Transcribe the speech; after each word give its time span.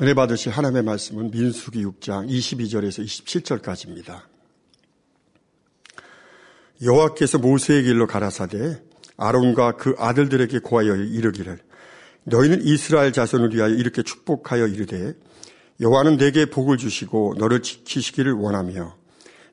은혜 0.00 0.12
받으실 0.12 0.50
하나님의 0.50 0.82
말씀은 0.82 1.30
민수기 1.30 1.84
6장 1.84 2.28
22절에서 2.28 3.04
27절까지입니다. 3.04 4.22
여호와께서 6.82 7.38
모세의 7.38 7.84
길로 7.84 8.08
가라사대 8.08 8.82
아론과 9.16 9.76
그 9.76 9.94
아들들에게 9.96 10.58
고하여 10.58 10.96
이르기를 10.96 11.60
너희는 12.24 12.62
이스라엘 12.62 13.12
자손을 13.12 13.54
위하여 13.54 13.72
이렇게 13.72 14.02
축복하여 14.02 14.66
이르되 14.66 15.14
여호와는 15.80 16.16
내게 16.16 16.46
복을 16.46 16.76
주시고 16.76 17.36
너를 17.38 17.62
지키시기를 17.62 18.32
원하며 18.32 18.96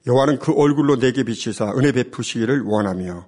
여호와는 0.08 0.40
그 0.40 0.54
얼굴로 0.54 0.98
내게 0.98 1.24
비치사 1.24 1.74
은혜 1.78 1.92
베푸시기를 1.92 2.64
원하며 2.66 3.28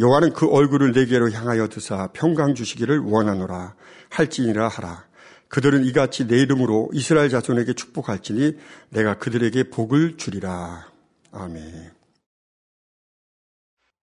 여호와는 0.00 0.32
그 0.32 0.48
얼굴을 0.48 0.90
내게로 0.90 1.30
향하여 1.30 1.68
드사 1.68 2.08
평강 2.12 2.56
주시기를 2.56 2.98
원하노라 2.98 3.76
할지니라 4.10 4.66
하라 4.66 5.07
그들은 5.48 5.84
이같이 5.84 6.26
내 6.26 6.36
이름으로 6.36 6.90
이스라엘 6.92 7.30
자손에게 7.30 7.72
축복할지니 7.72 8.58
내가 8.90 9.14
그들에게 9.18 9.70
복을 9.70 10.16
주리라. 10.16 10.88
아멘. 11.32 11.92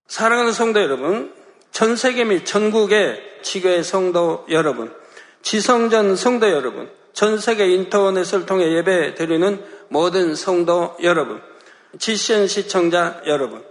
사랑하는 0.07 0.51
성도 0.51 0.81
여러분, 0.81 1.33
전 1.71 1.95
세계 1.95 2.23
및 2.23 2.45
전국의 2.45 3.19
지교의 3.41 3.83
성도 3.83 4.45
여러분, 4.49 4.93
지성전 5.41 6.15
성도 6.15 6.49
여러분, 6.49 6.89
전 7.13 7.37
세계 7.37 7.67
인터넷을 7.67 8.45
통해 8.45 8.71
예배 8.71 9.15
드리는 9.15 9.63
모든 9.89 10.35
성도 10.35 10.95
여러분, 11.01 11.41
지시현 11.99 12.47
시청자 12.47 13.21
여러분. 13.25 13.63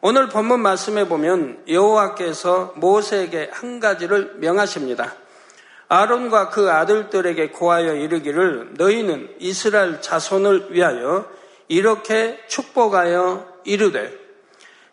오늘 0.00 0.28
본문 0.28 0.60
말씀에 0.60 1.08
보면 1.08 1.64
여호와께서 1.68 2.74
모세에게 2.76 3.50
한 3.52 3.80
가지를 3.80 4.36
명하십니다. 4.36 5.14
아론과 5.90 6.50
그 6.50 6.70
아들들에게 6.70 7.50
고하여 7.50 7.96
이르기를 7.96 8.74
너희는 8.76 9.28
이스라엘 9.40 10.00
자손을 10.00 10.68
위하여 10.70 11.28
이렇게 11.66 12.38
축복하여 12.46 13.44
이르되 13.64 14.16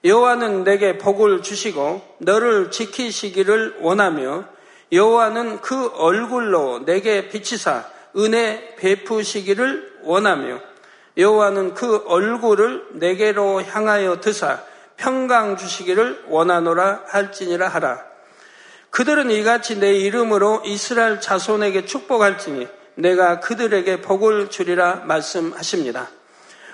여호와는 0.04 0.64
내게 0.64 0.98
복을 0.98 1.44
주시고 1.44 2.02
너를 2.18 2.72
지키시기를 2.72 3.78
원하며 3.82 4.46
여호와는 4.92 5.62
그 5.62 5.92
얼굴로 5.96 6.86
내게 6.86 7.30
비치사 7.30 7.86
은혜 8.18 8.76
베푸시기를 8.78 10.00
원하며 10.02 10.60
여호와는 11.16 11.76
그 11.76 12.06
얼굴을 12.08 12.88
내게로 12.94 13.62
향하여 13.62 14.20
드사 14.20 14.64
평강 14.96 15.58
주시기를 15.58 16.24
원하노라 16.28 17.04
할지니라 17.06 17.68
하라. 17.68 18.07
그들은 18.98 19.30
이같이 19.30 19.80
내 19.80 19.94
이름으로 19.94 20.64
이스라엘 20.66 21.22
자손에게 21.22 21.86
축복할지니 21.86 22.68
내가 22.96 23.40
그들에게 23.40 24.02
복을 24.02 24.50
주리라 24.50 25.04
말씀하십니다. 25.06 26.10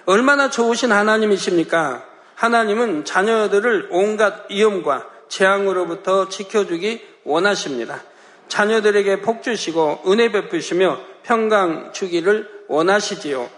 얼마나 0.05 0.49
좋으신 0.49 0.93
하나님이십니까? 0.93 2.05
하나님은 2.35 3.03
자녀들을 3.03 3.89
온갖 3.91 4.49
위험과 4.49 5.05
재앙으로부터 5.27 6.29
지켜주기 6.29 7.05
원하십니다. 7.25 8.01
자녀들에게 8.47 9.19
복 9.19 9.43
주시고 9.43 10.03
은혜 10.07 10.31
베푸시며 10.31 11.01
평강 11.23 11.91
주기를 11.91 12.49
원하시지요. 12.69 13.49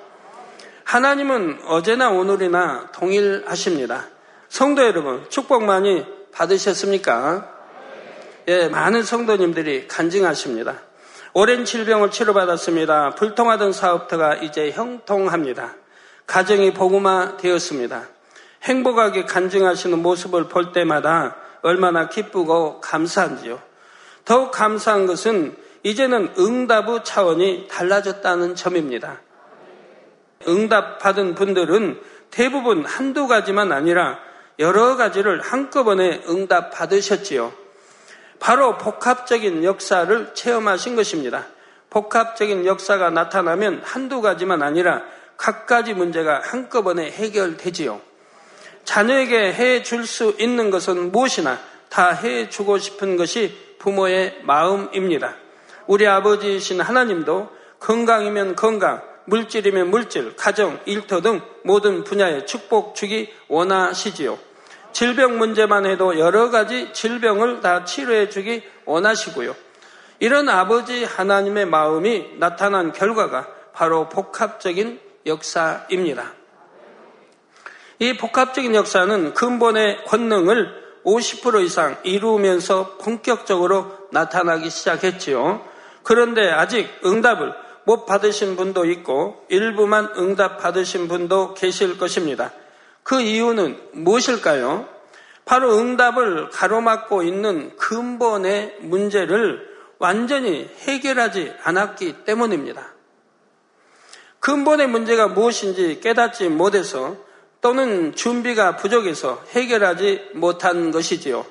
하나님은 0.85 1.59
어제나 1.67 2.09
오늘이나 2.09 2.89
동일하십니다. 2.95 4.07
성도 4.49 4.83
여러분, 4.83 5.23
축복 5.29 5.63
많이 5.65 6.03
받으셨습니까? 6.31 7.54
예, 8.47 8.67
많은 8.67 9.01
성도님들이 9.01 9.87
간증하십니다. 9.87 10.81
오랜 11.33 11.65
질병을 11.65 12.11
치료받았습니다. 12.11 13.15
불통하던 13.15 13.73
사업터가 13.73 14.35
이제 14.35 14.69
형통합니다. 14.69 15.73
가정이 16.27 16.73
복음화 16.73 17.37
되었습니다. 17.37 18.07
행복하게 18.61 19.25
간증하시는 19.25 19.99
모습을 19.99 20.47
볼 20.47 20.71
때마다 20.73 21.35
얼마나 21.63 22.07
기쁘고 22.07 22.81
감사한지요. 22.81 23.59
더욱 24.25 24.51
감사한 24.51 25.07
것은 25.07 25.55
이제는 25.81 26.33
응답의 26.37 27.03
차원이 27.03 27.67
달라졌다는 27.67 28.55
점입니다. 28.55 29.21
응답 30.47 30.99
받은 30.99 31.33
분들은 31.33 31.99
대부분 32.29 32.85
한두 32.85 33.27
가지만 33.27 33.71
아니라 33.71 34.19
여러 34.59 34.95
가지를 34.97 35.41
한꺼번에 35.41 36.23
응답 36.29 36.69
받으셨지요. 36.71 37.64
바로 38.39 38.77
복합적인 38.77 39.63
역사를 39.63 40.33
체험하신 40.33 40.95
것입니다. 40.95 41.45
복합적인 41.89 42.65
역사가 42.65 43.09
나타나면 43.09 43.81
한두 43.83 44.21
가지만 44.21 44.61
아니라 44.61 45.01
각가지 45.37 45.93
문제가 45.93 46.41
한꺼번에 46.43 47.09
해결되지요. 47.11 48.01
자녀에게 48.83 49.53
해 49.53 49.81
줄 49.83 50.05
수 50.05 50.35
있는 50.39 50.69
것은 50.69 51.11
무엇이나 51.11 51.59
다 51.89 52.11
해 52.11 52.49
주고 52.49 52.77
싶은 52.77 53.15
것이 53.17 53.57
부모의 53.79 54.39
마음입니다. 54.43 55.35
우리 55.87 56.07
아버지이신 56.07 56.81
하나님도 56.81 57.49
건강이면 57.79 58.55
건강, 58.55 59.01
물질이면 59.25 59.89
물질, 59.89 60.35
가정, 60.35 60.79
일터 60.85 61.21
등 61.21 61.41
모든 61.63 62.03
분야에 62.03 62.45
축복 62.45 62.95
주기 62.95 63.31
원하시지요. 63.47 64.37
질병 64.95 65.37
문제만 65.37 65.85
해도 65.85 66.17
여러 66.17 66.49
가지 66.49 66.93
질병을 66.93 67.59
다 67.59 67.83
치료해 67.83 68.29
주기 68.29 68.63
원하시고요. 68.85 69.53
이런 70.19 70.47
아버지 70.47 71.03
하나님의 71.03 71.65
마음이 71.65 72.37
나타난 72.37 72.93
결과가 72.93 73.45
바로 73.73 74.07
복합적인 74.07 75.01
역사입니다. 75.25 76.31
이 77.99 78.15
복합적인 78.15 78.73
역사는 78.73 79.33
근본의 79.33 80.05
권능을 80.05 81.01
50% 81.03 81.65
이상 81.65 81.97
이루면서 82.03 82.95
본격적으로 82.95 83.91
나타나기 84.13 84.69
시작했지요. 84.69 85.61
그런데 86.03 86.49
아직 86.49 86.89
응답을 87.05 87.53
못 87.83 88.05
받으신 88.05 88.55
분도 88.55 88.85
있고 88.85 89.45
일부만 89.49 90.13
응답 90.15 90.61
받으신 90.61 91.09
분도 91.09 91.53
계실 91.53 91.97
것입니다. 91.97 92.53
그 93.05 93.21
이유는 93.21 93.79
무엇일까요? 93.91 94.89
바로 95.45 95.77
응답을 95.77 96.49
가로막고 96.49 97.21
있는 97.21 97.77
근본의 97.77 98.77
문제를 98.81 99.63
완전히 99.99 100.67
해결하지 100.79 101.53
않았기 101.63 102.25
때문입니다. 102.25 102.93
근본의 104.39 104.87
문제가 104.87 105.27
무엇인지 105.27 105.99
깨닫지 106.01 106.49
못해서 106.49 107.15
또는 107.61 108.15
준비가 108.15 108.75
부족해서 108.75 109.43
해결하지 109.51 110.31
못한 110.33 110.89
것이지요. 110.89 111.45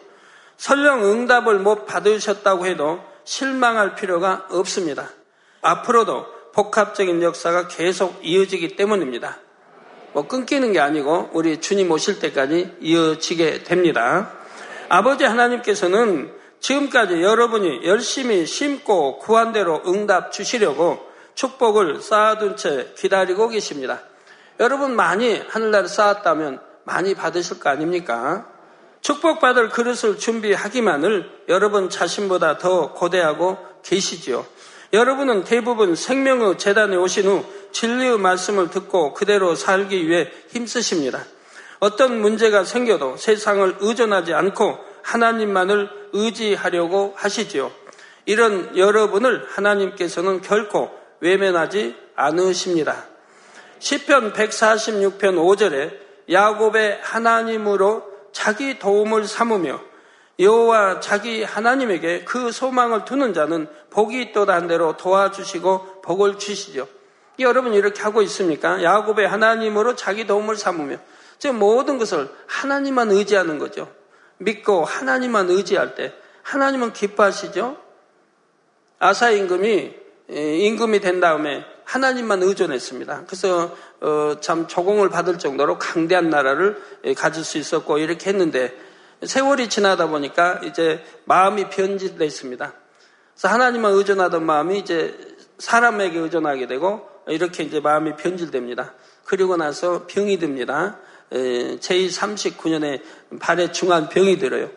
설령 0.57 1.05
응답을 1.05 1.61
못 1.61 1.87
받으셨다고 1.87 2.67
해도 2.67 3.01
실망할 3.23 3.95
필요가 3.95 4.45
없습니다. 4.51 5.09
앞으로도 5.61 6.27
복합적인 6.53 7.23
역사가 7.23 7.69
계속 7.69 8.19
이어지기 8.25 8.75
때문입니다. 8.75 9.44
뭐 10.15 10.29
끊기는 10.29 10.73
게 10.73 10.79
아니고 10.79 11.31
우리 11.33 11.61
주님 11.61 11.91
오실 11.91 12.21
때까지 12.21 12.77
이어지게 12.81 13.65
됩니다. 13.65 14.31
아버지 14.89 15.25
하나님께서는 15.25 16.33
지금까지 16.61 17.21
여러분이 17.21 17.85
열심히 17.85 18.47
심고 18.47 19.19
구한 19.19 19.53
대로 19.53 19.83
응답 19.87 20.33
주시려고 20.33 20.99
축복을 21.35 22.01
쌓아둔 22.01 22.57
채 22.57 22.93
기다리고 22.97 23.49
계십니다. 23.49 24.01
여러분 24.61 24.95
많이 24.95 25.43
하늘나라 25.49 25.89
쌓았다면 25.89 26.61
많이 26.85 27.15
받으실 27.15 27.59
거 27.59 27.71
아닙니까? 27.71 28.47
축복받을 29.01 29.69
그릇을 29.69 30.19
준비하기만을 30.19 31.29
여러분 31.49 31.91
자신보다 31.91 32.59
더 32.59 32.93
고대하고 32.93 33.59
계시지요. 33.83 34.47
여러분은 34.93 35.43
대부분 35.43 35.97
생명의 35.97 36.57
재단에 36.57 36.95
오신 36.95 37.27
후 37.27 37.45
진리의 37.75 38.19
말씀을 38.19 38.71
듣고 38.71 39.13
그대로 39.13 39.55
살기 39.55 40.09
위해 40.09 40.31
힘쓰십니다. 40.49 41.25
어떤 41.81 42.21
문제가 42.21 42.65
생겨도 42.65 43.17
세상을 43.19 43.77
의존하지 43.81 44.33
않고 44.33 44.79
하나님만을 45.03 45.91
의지하려고 46.13 47.13
하시지요. 47.17 47.71
이런 48.27 48.77
여러분을 48.79 49.45
하나님께서는 49.51 50.41
결코 50.41 50.91
외면하지 51.21 51.97
않으십니다. 52.15 53.07
시편 53.81 54.33
146편 54.33 55.19
5절에 55.19 55.99
야곱의 56.31 57.01
하나님으로 57.03 58.05
자기 58.33 58.79
도움을 58.79 59.27
삼으며 59.27 59.81
여호와 60.39 61.01
자기 61.01 61.43
하나님에게 61.43 62.25
그 62.25 62.51
소망을 62.51 63.05
두는 63.05 63.35
자는 63.35 63.69
복이 63.91 64.23
있도다 64.23 64.67
대로 64.69 64.97
도와주시고 64.97 66.03
복을 66.03 66.39
주시죠. 66.39 66.89
여러분 67.41 67.75
이렇게 67.75 68.03
하고 68.03 68.23
있습니까? 68.23 68.83
야곱의 68.83 69.29
하나님으로 69.29 69.97
자기 69.97 70.27
도움을 70.27 70.57
삼으며 70.57 70.99
제 71.39 71.51
모든 71.51 71.99
것을 71.99 72.29
하나님만 72.47 73.11
의지하는 73.11 73.59
거죠. 73.59 73.93
믿고 74.39 74.85
하나님만 74.85 75.51
의지할 75.51 75.95
때 75.95 76.13
하나님은 76.43 76.93
기뻐하시죠. 76.93 77.77
아사 78.99 79.31
임금이 79.31 79.95
임금이 80.31 81.01
된 81.01 81.21
다음에 81.21 81.65
하나님만 81.85 82.43
의존했습니다. 82.43 83.25
그래서 83.27 83.77
어, 84.01 84.37
참 84.41 84.67
조공을 84.67 85.11
받을 85.11 85.39
정도로 85.39 85.79
강대한 85.79 86.31
나라를 86.31 86.81
가질 87.17 87.45
수 87.45 87.59
있었고 87.59 87.99
이렇게 87.99 88.31
했는데 88.31 88.75
세월이 89.23 89.69
지나다 89.69 90.09
보니까 90.09 90.61
이제 90.65 91.05
마음이 91.25 91.69
변질됐습니다. 91.71 92.73
그래서 93.35 93.49
하나님만 93.49 93.93
의존하던 93.93 94.45
마음이 94.45 94.79
이제 94.79 95.17
사람에게 95.59 96.19
의존하게 96.19 96.67
되고 96.67 97.09
이렇게 97.29 97.63
이제 97.63 97.81
마음이 97.81 98.17
변질됩니다. 98.17 98.95
그리고 99.25 99.57
나서 99.57 100.07
병이 100.07 100.39
듭니다. 100.39 100.99
제39년에 101.31 103.03
발에 103.41 103.73
중한 103.73 104.09
병이 104.09 104.39
들어요. 104.39 104.71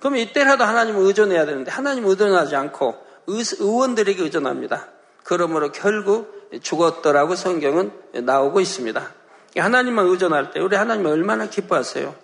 그럼 0.00 0.16
이때라도 0.16 0.64
하나님을 0.64 1.02
의존해야 1.02 1.46
되는데 1.46 1.70
하나님 1.70 2.06
의존하지 2.06 2.56
않고 2.56 2.96
의원들에게 3.26 4.22
의존합니다. 4.22 4.88
그러므로 5.24 5.72
결국 5.72 6.50
죽었더라고 6.62 7.34
성경은 7.34 7.92
나오고 8.12 8.60
있습니다. 8.60 9.14
하나님만 9.56 10.06
의존할 10.06 10.50
때 10.50 10.60
우리 10.60 10.76
하나님 10.76 11.06
얼마나 11.06 11.48
기뻐하세요. 11.48 12.14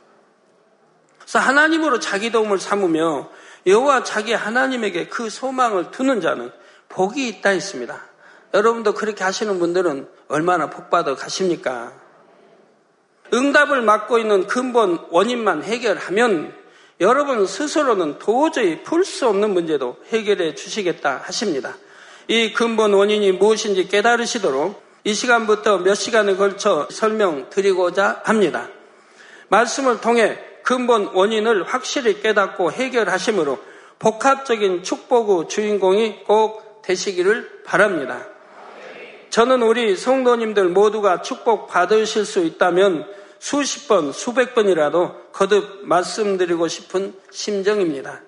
그래서 1.18 1.38
하나님으로 1.38 2.00
자기 2.00 2.30
도움을 2.30 2.58
삼으며 2.58 3.30
여호와 3.66 4.04
자기 4.04 4.32
하나님에게 4.34 5.08
그 5.08 5.30
소망을 5.30 5.90
두는 5.90 6.20
자는 6.20 6.52
복이 6.90 7.28
있다 7.28 7.50
했습니다. 7.50 8.00
여러분도 8.54 8.94
그렇게 8.94 9.24
하시는 9.24 9.58
분들은 9.58 10.08
얼마나 10.28 10.70
복받아 10.70 11.16
가십니까? 11.16 11.92
응답을 13.32 13.82
맡고 13.82 14.18
있는 14.18 14.46
근본 14.46 15.00
원인만 15.10 15.64
해결하면 15.64 16.54
여러분 17.00 17.46
스스로는 17.46 18.20
도저히 18.20 18.84
풀 18.84 19.04
수 19.04 19.26
없는 19.28 19.52
문제도 19.52 19.96
해결해 20.10 20.54
주시겠다 20.54 21.22
하십니다. 21.24 21.76
이 22.28 22.52
근본 22.52 22.94
원인이 22.94 23.32
무엇인지 23.32 23.88
깨달으시도록 23.88 24.80
이 25.02 25.12
시간부터 25.12 25.78
몇 25.78 25.94
시간에 25.94 26.36
걸쳐 26.36 26.86
설명드리고자 26.90 28.22
합니다. 28.24 28.68
말씀을 29.48 30.00
통해 30.00 30.38
근본 30.62 31.10
원인을 31.12 31.64
확실히 31.64 32.22
깨닫고 32.22 32.70
해결하시므로 32.70 33.58
복합적인 33.98 34.84
축복의 34.84 35.48
주인공이 35.48 36.24
꼭 36.24 36.82
되시기를 36.82 37.62
바랍니다. 37.64 38.33
저는 39.34 39.62
우리 39.62 39.96
성도님들 39.96 40.68
모두가 40.68 41.20
축복 41.20 41.66
받으실 41.66 42.24
수 42.24 42.38
있다면 42.38 43.04
수십 43.40 43.88
번, 43.88 44.12
수백 44.12 44.54
번이라도 44.54 45.32
거듭 45.32 45.80
말씀드리고 45.82 46.68
싶은 46.68 47.12
심정입니다. 47.32 48.20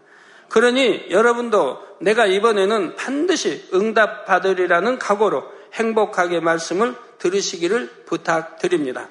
그러니 0.49 1.07
여러분도 1.11 1.79
내가 2.01 2.27
이번에는 2.27 2.97
반드시 2.97 3.69
응답 3.73 4.27
받으리라는 4.27 4.99
각오로 4.99 5.45
행복하게 5.75 6.41
말씀을 6.41 6.97
들으시기를 7.19 7.89
부탁드립니다. 8.07 9.09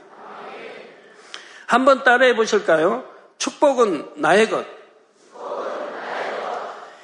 한번 1.66 2.04
따라해 2.04 2.36
보실까요? 2.36 3.06
축복은 3.38 4.16
나의 4.16 4.50
것. 4.50 4.66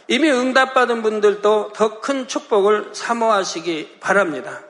이미 0.10 0.30
응답받은 0.30 1.02
분들도 1.02 1.72
더 1.72 2.02
큰 2.02 2.28
축복을 2.28 2.90
사모하시기 2.92 4.00
바랍니다. 4.02 4.66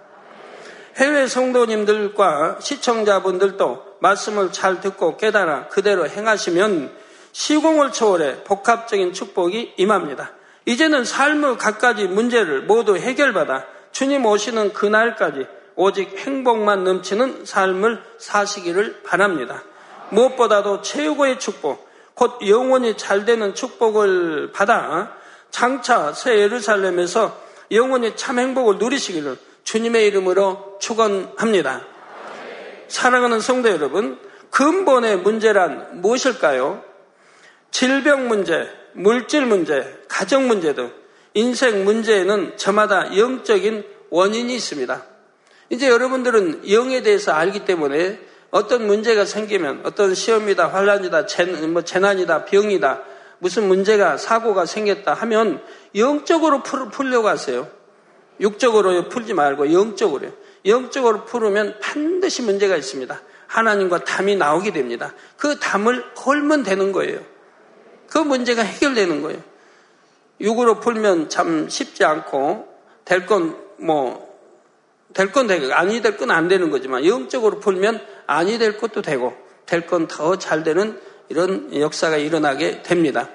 해외 1.01 1.25
성도님들과 1.25 2.59
시청자분들도 2.61 3.95
말씀을 4.01 4.51
잘 4.51 4.81
듣고 4.81 5.17
깨달아 5.17 5.69
그대로 5.69 6.07
행하시면 6.07 6.91
시공을 7.31 7.91
초월해 7.91 8.43
복합적인 8.43 9.11
축복이 9.13 9.73
임합니다. 9.77 10.31
이제는 10.65 11.03
삶의 11.03 11.57
갖가지 11.57 12.05
문제를 12.05 12.61
모두 12.61 12.97
해결받아 12.97 13.65
주님 13.91 14.27
오시는 14.27 14.73
그날까지 14.73 15.47
오직 15.75 16.19
행복만 16.19 16.83
넘치는 16.83 17.45
삶을 17.45 18.03
사시기를 18.19 19.01
바랍니다. 19.01 19.63
무엇보다도 20.09 20.83
최고의 20.83 21.39
축복, 21.39 21.89
곧 22.13 22.37
영원히 22.47 22.95
잘 22.95 23.25
되는 23.25 23.55
축복을 23.55 24.51
받아 24.51 25.15
장차 25.49 26.13
새 26.13 26.37
예루살렘에서 26.37 27.35
영원히 27.71 28.15
참 28.15 28.37
행복을 28.37 28.77
누리시기를 28.77 29.37
주님의 29.63 30.07
이름으로 30.07 30.77
축원합니다. 30.79 31.85
사랑하는 32.87 33.39
성도 33.39 33.69
여러분, 33.69 34.19
근본의 34.49 35.17
문제란 35.19 36.01
무엇일까요? 36.01 36.83
질병 37.71 38.27
문제, 38.27 38.67
물질 38.93 39.45
문제, 39.45 40.01
가정 40.07 40.47
문제 40.47 40.73
등 40.73 40.91
인생 41.33 41.85
문제에는 41.85 42.57
저마다 42.57 43.17
영적인 43.17 43.85
원인이 44.09 44.53
있습니다. 44.53 45.05
이제 45.69 45.89
여러분들은 45.89 46.69
영에 46.69 47.01
대해서 47.01 47.31
알기 47.31 47.63
때문에 47.63 48.19
어떤 48.51 48.85
문제가 48.85 49.23
생기면 49.23 49.81
어떤 49.85 50.13
시험이다, 50.13 50.67
환란이다, 50.67 51.25
뭐 51.69 51.81
재난이다, 51.83 52.43
병이다, 52.43 53.03
무슨 53.39 53.67
문제가 53.67 54.17
사고가 54.17 54.65
생겼다 54.65 55.13
하면 55.13 55.63
영적으로 55.95 56.61
풀려고 56.61 57.29
하세요. 57.29 57.69
육적으로 58.41 59.07
풀지 59.09 59.33
말고 59.33 59.71
영적으로요. 59.71 60.31
영적으로 60.65 61.25
풀으면 61.25 61.77
반드시 61.79 62.41
문제가 62.41 62.75
있습니다. 62.75 63.21
하나님과 63.47 64.03
담이 64.03 64.35
나오게 64.35 64.71
됩니다. 64.71 65.13
그 65.37 65.59
담을 65.59 66.13
걸면 66.15 66.63
되는 66.63 66.91
거예요. 66.91 67.19
그 68.09 68.17
문제가 68.17 68.61
해결되는 68.61 69.21
거예요. 69.21 69.41
육으로 70.39 70.79
풀면 70.79 71.29
참 71.29 71.69
쉽지 71.69 72.03
않고 72.03 72.67
될 73.05 73.25
건 73.25 73.55
뭐 73.79 74.31
될 75.13 75.31
건 75.31 75.47
되고 75.47 75.73
아니 75.73 76.01
될 76.01 76.17
건 76.17 76.31
안 76.31 76.47
되는 76.47 76.69
거지만 76.71 77.05
영적으로 77.05 77.59
풀면 77.59 78.01
아니 78.27 78.57
될 78.57 78.77
것도 78.77 79.01
되고 79.01 79.33
될 79.65 79.85
건 79.85 80.07
더 80.07 80.37
잘 80.37 80.63
되는 80.63 80.99
이런 81.29 81.75
역사가 81.75 82.17
일어나게 82.17 82.81
됩니다. 82.81 83.29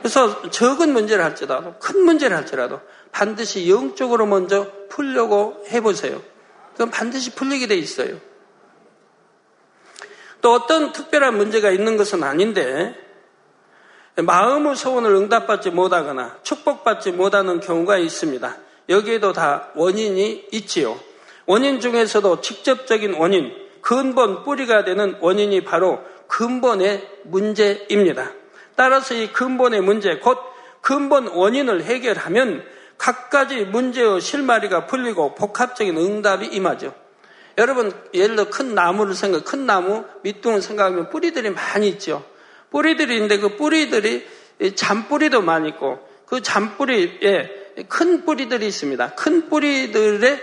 그래서 0.00 0.50
적은 0.50 0.92
문제를 0.92 1.24
할지라도 1.24 1.74
큰 1.78 2.04
문제를 2.04 2.36
할지라도 2.36 2.80
반드시 3.12 3.70
영적으로 3.70 4.26
먼저 4.26 4.66
풀려고 4.88 5.64
해보세요. 5.70 6.20
그럼 6.74 6.90
반드시 6.90 7.34
풀리게 7.34 7.68
돼 7.68 7.76
있어요. 7.76 8.18
또 10.40 10.52
어떤 10.54 10.92
특별한 10.92 11.36
문제가 11.36 11.70
있는 11.70 11.96
것은 11.96 12.24
아닌데 12.24 12.98
마음의 14.16 14.76
소원을 14.76 15.14
응답받지 15.14 15.70
못하거나 15.70 16.38
축복받지 16.42 17.12
못하는 17.12 17.60
경우가 17.60 17.98
있습니다. 17.98 18.56
여기에도 18.88 19.32
다 19.32 19.70
원인이 19.74 20.48
있지요. 20.50 20.98
원인 21.46 21.80
중에서도 21.80 22.40
직접적인 22.40 23.14
원인, 23.14 23.52
근본 23.80 24.42
뿌리가 24.44 24.84
되는 24.84 25.16
원인이 25.20 25.64
바로 25.64 26.00
근본의 26.26 27.08
문제입니다. 27.24 28.32
따라서 28.74 29.14
이 29.14 29.32
근본의 29.32 29.82
문제, 29.82 30.18
곧 30.18 30.38
근본 30.80 31.28
원인을 31.28 31.84
해결하면 31.84 32.64
각가지 33.02 33.64
문제의 33.64 34.20
실마리가 34.20 34.86
풀리고 34.86 35.34
복합적인 35.34 35.96
응답이 35.96 36.46
임하죠. 36.46 36.94
여러분, 37.58 37.92
예를 38.14 38.36
들어 38.36 38.48
큰 38.48 38.76
나무를 38.76 39.14
생각, 39.14 39.44
큰 39.44 39.66
나무 39.66 40.04
밑둥을 40.22 40.62
생각하면 40.62 41.10
뿌리들이 41.10 41.50
많이 41.50 41.88
있죠. 41.88 42.24
뿌리들이 42.70 43.14
있는데 43.14 43.38
그 43.38 43.56
뿌리들이 43.56 44.24
잔뿌리도 44.76 45.42
많이 45.42 45.70
있고 45.70 46.08
그 46.26 46.42
잔뿌리에 46.42 47.50
큰 47.88 48.24
뿌리들이 48.24 48.68
있습니다. 48.68 49.16
큰 49.16 49.48
뿌리들에 49.48 50.40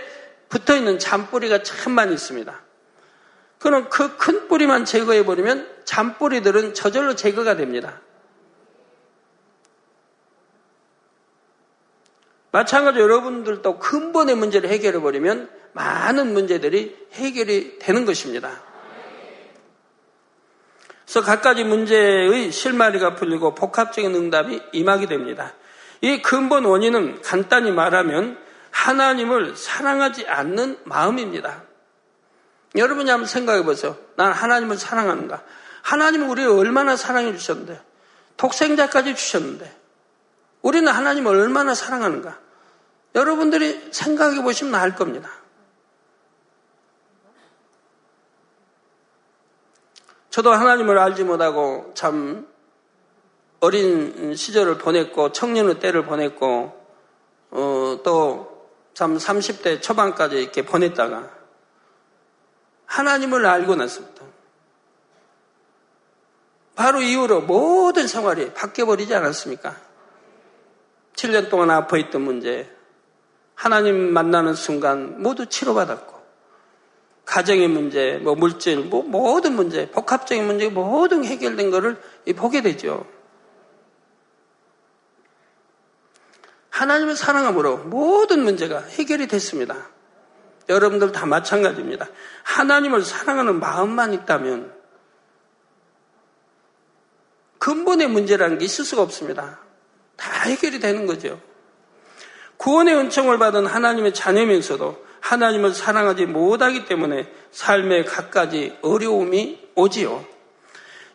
붙어 0.50 0.76
있는 0.76 0.98
잔뿌리가 0.98 1.62
참 1.62 1.94
많이 1.94 2.12
있습니다. 2.12 2.60
그럼 3.58 3.88
그 3.88 4.18
큰 4.18 4.48
뿌리만 4.48 4.84
제거해 4.84 5.24
버리면 5.24 5.66
잔뿌리들은 5.86 6.74
저절로 6.74 7.14
제거가 7.14 7.56
됩니다. 7.56 8.02
마찬가지로 12.52 13.04
여러분들도 13.04 13.78
근본의 13.78 14.36
문제를 14.36 14.70
해결해 14.70 15.00
버리면 15.00 15.50
많은 15.72 16.32
문제들이 16.32 16.96
해결이 17.12 17.78
되는 17.78 18.04
것입니다. 18.04 18.60
그래서 21.04 21.22
갖가지 21.22 21.64
문제의 21.64 22.52
실마리가 22.52 23.16
풀리고 23.16 23.54
복합적인 23.54 24.14
응답이 24.14 24.62
임하게 24.72 25.06
됩니다. 25.06 25.54
이 26.00 26.22
근본 26.22 26.64
원인은 26.64 27.22
간단히 27.22 27.70
말하면 27.70 28.38
하나님을 28.70 29.56
사랑하지 29.56 30.26
않는 30.26 30.78
마음입니다. 30.84 31.64
여러분이 32.76 33.10
한번 33.10 33.26
생각해 33.26 33.64
보세요. 33.64 33.96
난 34.16 34.32
하나님을 34.32 34.76
사랑하는가? 34.76 35.42
하나님은 35.82 36.28
우리를 36.30 36.48
얼마나 36.50 36.96
사랑해 36.96 37.36
주셨는데, 37.36 37.80
독생자까지 38.36 39.16
주셨는데, 39.16 39.79
우리는 40.62 40.90
하나님을 40.90 41.34
얼마나 41.34 41.74
사랑하는가? 41.74 42.38
여러분들이 43.14 43.92
생각해 43.92 44.42
보시면 44.42 44.74
알 44.74 44.94
겁니다. 44.94 45.30
저도 50.30 50.52
하나님을 50.52 50.96
알지 50.98 51.24
못하고 51.24 51.90
참 51.94 52.46
어린 53.58 54.34
시절을 54.34 54.78
보냈고 54.78 55.32
청년의 55.32 55.80
때를 55.80 56.04
보냈고 56.04 56.78
어, 57.50 57.98
또참 58.04 59.16
30대 59.16 59.82
초반까지 59.82 60.40
이렇게 60.40 60.64
보냈다가 60.64 61.30
하나님을 62.86 63.44
알고 63.44 63.74
났습니다. 63.74 64.24
바로 66.76 67.02
이후로 67.02 67.42
모든 67.42 68.06
생활이 68.06 68.54
바뀌어버리지 68.54 69.14
않았습니까? 69.14 69.89
7년 71.14 71.50
동안 71.50 71.70
아파있던 71.70 72.22
문제, 72.22 72.70
하나님 73.54 74.12
만나는 74.12 74.54
순간 74.54 75.22
모두 75.22 75.46
치료받았고, 75.46 76.20
가정의 77.24 77.68
문제, 77.68 78.18
뭐 78.22 78.34
물질, 78.34 78.78
뭐 78.80 79.02
모든 79.02 79.54
문제, 79.54 79.90
복합적인 79.90 80.44
문제 80.46 80.68
모든 80.68 81.24
해결된 81.24 81.70
것을 81.70 82.00
보게 82.36 82.62
되죠. 82.62 83.06
하나님을 86.70 87.14
사랑함으로 87.14 87.78
모든 87.84 88.42
문제가 88.42 88.80
해결이 88.80 89.28
됐습니다. 89.28 89.90
여러분들 90.68 91.12
다 91.12 91.26
마찬가지입니다. 91.26 92.08
하나님을 92.44 93.02
사랑하는 93.02 93.60
마음만 93.60 94.14
있다면 94.14 94.72
근본의 97.58 98.08
문제라는 98.08 98.58
게 98.58 98.64
있을 98.64 98.84
수가 98.84 99.02
없습니다. 99.02 99.60
다 100.20 100.42
해결이 100.42 100.80
되는 100.80 101.06
거죠. 101.06 101.40
구원의 102.58 102.94
은총을 102.94 103.38
받은 103.38 103.66
하나님의 103.66 104.12
자녀면서도 104.12 105.06
하나님을 105.20 105.72
사랑하지 105.72 106.26
못하기 106.26 106.84
때문에 106.84 107.26
삶에 107.50 108.04
갖가지 108.04 108.76
어려움이 108.82 109.70
오지요. 109.74 110.24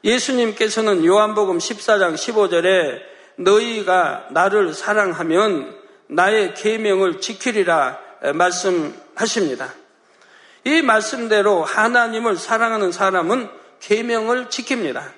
예수님께서는 0.03 1.05
요한복음 1.05 1.59
14장 1.59 2.15
15절에 2.15 3.01
너희가 3.37 4.27
나를 4.31 4.73
사랑하면 4.73 5.75
나의 6.07 6.53
계명을 6.55 7.19
지키리라 7.19 7.99
말씀하십니다. 8.33 9.73
이 10.63 10.81
말씀대로 10.81 11.63
하나님을 11.63 12.37
사랑하는 12.37 12.91
사람은 12.91 13.49
계명을 13.81 14.47
지킵니다. 14.47 15.11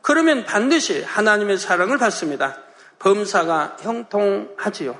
그러면 0.00 0.44
반드시 0.44 1.02
하나님의 1.02 1.58
사랑을 1.58 1.98
받습니다. 1.98 2.65
범사가 2.98 3.76
형통하지요. 3.80 4.98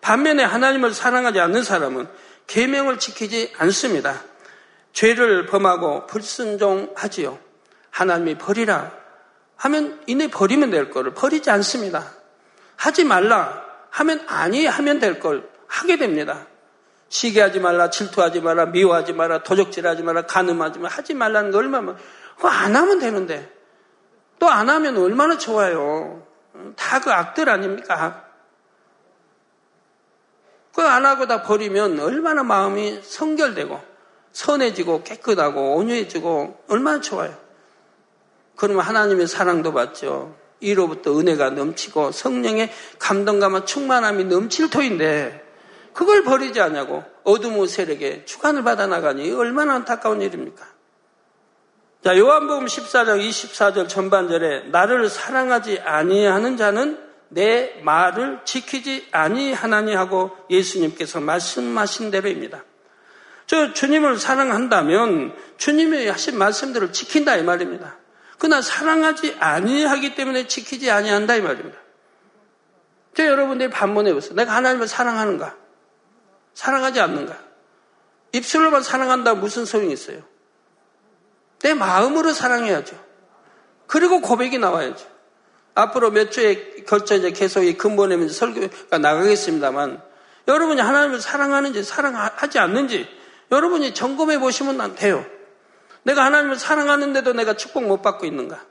반면에 0.00 0.42
하나님을 0.42 0.94
사랑하지 0.94 1.40
않는 1.40 1.62
사람은 1.62 2.08
계명을 2.46 2.98
지키지 2.98 3.52
않습니다. 3.58 4.22
죄를 4.92 5.46
범하고 5.46 6.06
불순종하지요. 6.06 7.38
하나님이 7.90 8.38
버리라 8.38 8.92
하면 9.56 10.00
이내 10.06 10.28
버리면 10.28 10.70
될 10.70 10.90
거를 10.90 11.12
버리지 11.14 11.50
않습니다. 11.50 12.12
하지 12.76 13.04
말라 13.04 13.62
하면 13.90 14.24
아니 14.26 14.66
하면 14.66 14.98
될 14.98 15.20
걸 15.20 15.48
하게 15.66 15.96
됩니다. 15.96 16.46
시기하지 17.08 17.60
말라, 17.60 17.90
질투하지 17.90 18.40
말라, 18.40 18.66
미워하지 18.66 19.12
말라, 19.12 19.42
도적질하지 19.42 20.02
말라, 20.02 20.22
가늠하지 20.22 20.78
말라, 20.78 20.94
하지 20.94 21.14
말라는 21.14 21.50
거 21.50 21.58
얼마나 21.58 21.96
그거 22.36 22.48
안 22.48 22.74
하면 22.74 22.98
되는데 22.98 23.52
또 24.38 24.48
안 24.48 24.70
하면 24.70 24.96
얼마나 24.96 25.36
좋아요. 25.36 26.26
다 26.76 27.00
그 27.00 27.10
악들 27.10 27.48
아닙니까? 27.48 28.24
그거 30.70 30.86
안 30.86 31.04
하고 31.04 31.26
다 31.26 31.42
버리면 31.42 32.00
얼마나 32.00 32.42
마음이 32.42 33.00
성결되고 33.02 33.80
선해지고 34.32 35.02
깨끗하고 35.02 35.74
온유해지고 35.76 36.64
얼마나 36.68 37.00
좋아요. 37.00 37.36
그러면 38.56 38.84
하나님의 38.84 39.26
사랑도 39.26 39.72
받죠. 39.72 40.36
이로부터 40.60 41.18
은혜가 41.18 41.50
넘치고 41.50 42.12
성령의 42.12 42.70
감동감과 42.98 43.64
충만함이 43.64 44.24
넘칠 44.24 44.70
터인데 44.70 45.44
그걸 45.92 46.22
버리지 46.22 46.60
않냐고 46.60 47.02
어둠의 47.24 47.66
세력에 47.66 48.24
주관을 48.26 48.62
받아 48.62 48.86
나가니 48.86 49.32
얼마나 49.32 49.74
안타까운 49.74 50.22
일입니까? 50.22 50.79
자, 52.02 52.16
요한복음 52.16 52.64
14장 52.64 53.20
24절 53.20 53.86
전반절에 53.86 54.68
나를 54.68 55.10
사랑하지 55.10 55.80
아니하는 55.80 56.56
자는 56.56 56.98
내 57.28 57.78
말을 57.82 58.40
지키지 58.44 59.08
아니하나니 59.12 59.94
하고 59.94 60.34
예수님께서 60.48 61.20
말씀하신 61.20 62.10
대로입니다. 62.10 62.64
저 63.46 63.74
주님을 63.74 64.18
사랑한다면 64.18 65.36
주님이 65.58 66.08
하신 66.08 66.38
말씀들을 66.38 66.92
지킨다 66.92 67.36
이 67.36 67.42
말입니다. 67.42 67.98
그러나 68.38 68.62
사랑하지 68.62 69.36
아니하기 69.38 70.14
때문에 70.14 70.46
지키지 70.46 70.90
아니한다 70.90 71.36
이 71.36 71.42
말입니다. 71.42 71.78
저 73.14 73.26
여러분들이 73.26 73.68
반문해 73.68 74.14
보세요. 74.14 74.34
내가 74.34 74.54
하나님을 74.54 74.88
사랑하는가? 74.88 75.54
사랑하지 76.54 77.00
않는가? 77.00 77.36
입술로만 78.32 78.82
사랑한다 78.82 79.34
무슨 79.34 79.66
소용이 79.66 79.92
있어요? 79.92 80.22
내 81.60 81.74
마음으로 81.74 82.32
사랑해야죠. 82.32 82.96
그리고 83.86 84.20
고백이 84.20 84.58
나와야죠. 84.58 85.06
앞으로 85.74 86.10
몇 86.10 86.30
주에 86.30 86.84
걸쳐 86.86 87.16
이제 87.16 87.30
계속 87.30 87.62
이 87.62 87.76
근본에 87.76 88.28
설교가 88.28 88.98
나가겠습니다만 88.98 90.02
여러분이 90.48 90.80
하나님을 90.80 91.20
사랑하는지 91.20 91.84
사랑하지 91.84 92.58
않는지 92.58 93.08
여러분이 93.52 93.94
점검해 93.94 94.38
보시면 94.38 94.80
안 94.80 94.94
돼요. 94.94 95.24
내가 96.02 96.24
하나님을 96.24 96.56
사랑하는데도 96.56 97.32
내가 97.34 97.54
축복 97.54 97.84
못 97.84 98.02
받고 98.02 98.26
있는가? 98.26 98.64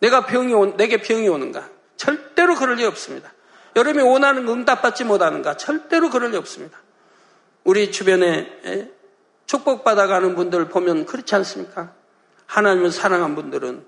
내가 0.00 0.26
병이 0.26 0.52
오, 0.54 0.76
내게 0.76 1.00
병이 1.00 1.28
오는가? 1.28 1.68
절대로 1.96 2.54
그럴 2.56 2.76
리 2.76 2.84
없습니다. 2.84 3.32
여러분이 3.76 4.04
원하는 4.04 4.48
응답받지 4.48 5.04
못하는가? 5.04 5.56
절대로 5.56 6.10
그럴 6.10 6.30
리 6.30 6.36
없습니다. 6.36 6.78
우리 7.62 7.92
주변에 7.92 8.90
축복받아가는 9.46 10.34
분들 10.34 10.68
보면 10.68 11.06
그렇지 11.06 11.34
않습니까? 11.36 11.92
하나님을 12.50 12.90
사랑한 12.90 13.36
분들은 13.36 13.86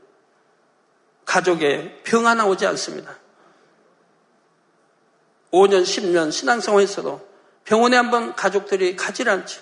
가족에 1.24 2.00
병 2.04 2.26
하나 2.26 2.46
오지 2.46 2.64
않습니다. 2.66 3.16
5년, 5.52 5.82
10년 5.82 6.30
신앙생활에서도 6.30 7.28
병원에 7.64 7.96
한번 7.96 8.34
가족들이 8.34 8.96
가지 8.96 9.28
않지. 9.28 9.60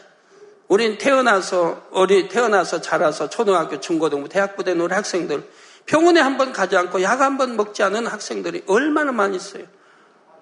우린 0.69 0.99
태어나서, 0.99 1.89
어리, 1.91 2.29
태어나서 2.29 2.81
자라서 2.81 3.29
초등학교, 3.29 3.81
중고등부, 3.81 4.29
대학부 4.29 4.63
된 4.63 4.79
우리 4.81 4.95
학생들, 4.95 5.49
병원에 5.87 6.21
한번 6.21 6.53
가지 6.53 6.77
않고 6.77 7.03
약 7.03 7.21
한 7.21 7.39
번 7.39 7.57
먹지 7.57 7.83
않은 7.83 8.07
학생들이 8.07 8.65
얼마나 8.69 9.13
많이 9.13 9.37
있어요. 9.37 9.65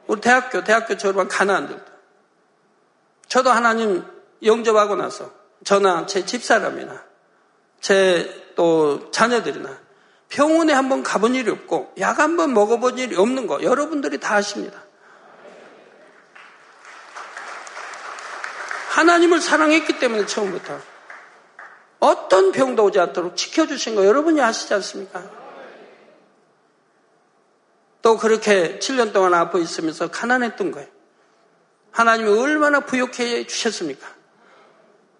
우리 0.07 0.21
대학교, 0.21 0.65
대학교 0.65 0.97
졸업한 0.97 1.29
가난들도. 1.29 1.83
저도 3.29 3.51
하나님 3.51 4.05
영접하고 4.43 4.97
나서 4.97 5.31
저나 5.65 6.07
제 6.07 6.27
집사람이나 6.27 7.08
제 7.81 8.39
또 8.59 9.09
자녀들이나 9.13 9.79
병원에 10.29 10.73
한번 10.73 11.05
가본 11.05 11.37
일이 11.37 11.49
없고 11.49 11.95
약 12.01 12.19
한번 12.19 12.53
먹어본 12.55 12.99
일이 12.99 13.15
없는 13.15 13.47
거 13.47 13.63
여러분들이 13.63 14.19
다 14.19 14.35
아십니다. 14.35 14.83
하나님을 18.91 19.41
사랑했기 19.41 20.01
때문에 20.01 20.27
처음부터 20.27 20.77
어떤 22.01 22.51
병도 22.51 22.87
오지 22.87 22.99
않도록 22.99 23.37
지켜주신 23.37 23.95
거 23.95 24.05
여러분이 24.05 24.43
아시지 24.43 24.75
않습니까? 24.75 25.31
또 28.03 28.19
그렇게 28.19 28.81
7년 28.81 29.13
동안 29.13 29.35
아파 29.35 29.61
있으면서 29.61 30.11
가난했던 30.11 30.73
거예요. 30.73 30.89
하나님이 31.93 32.29
얼마나 32.29 32.81
부욕해 32.81 33.47
주셨습니까? 33.47 34.05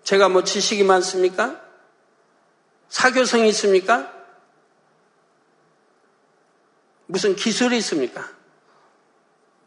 제가 0.03 0.29
뭐 0.29 0.43
지식이 0.43 0.83
많습니까? 0.83 1.68
사교성이 2.89 3.49
있습니까? 3.51 4.13
무슨 7.07 7.37
기술이 7.37 7.77
있습니까? 7.79 8.29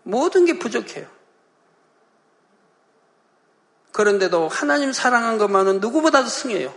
모든 0.04 0.46
게 0.46 0.58
부족해요. 0.58 1.08
그런데도 3.92 4.48
하나님 4.48 4.94
사랑한 4.94 5.38
것만은 5.38 5.80
누구보다도 5.80 6.28
승해요. 6.28 6.74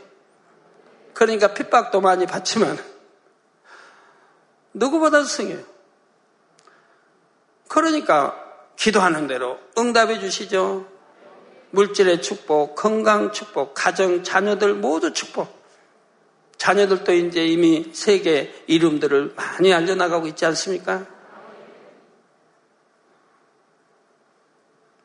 그러니까 1.14 1.54
핍박도 1.54 2.00
많이 2.00 2.26
받지만 2.26 2.76
누구보다도 4.72 5.24
승해요. 5.24 5.62
그러니까 7.68 8.36
기도하는 8.76 9.26
대로 9.26 9.58
응답해 9.78 10.18
주시죠. 10.18 10.88
물질의 11.70 12.22
축복, 12.22 12.74
건강 12.74 13.32
축복, 13.32 13.74
가정, 13.74 14.22
자녀들 14.22 14.74
모두 14.74 15.12
축복. 15.12 15.63
자녀들도 16.56 17.12
이제 17.12 17.46
이미 17.46 17.90
세계 17.92 18.54
이름들을 18.66 19.34
많이 19.36 19.72
알려나가고 19.72 20.26
있지 20.28 20.46
않습니까? 20.46 21.06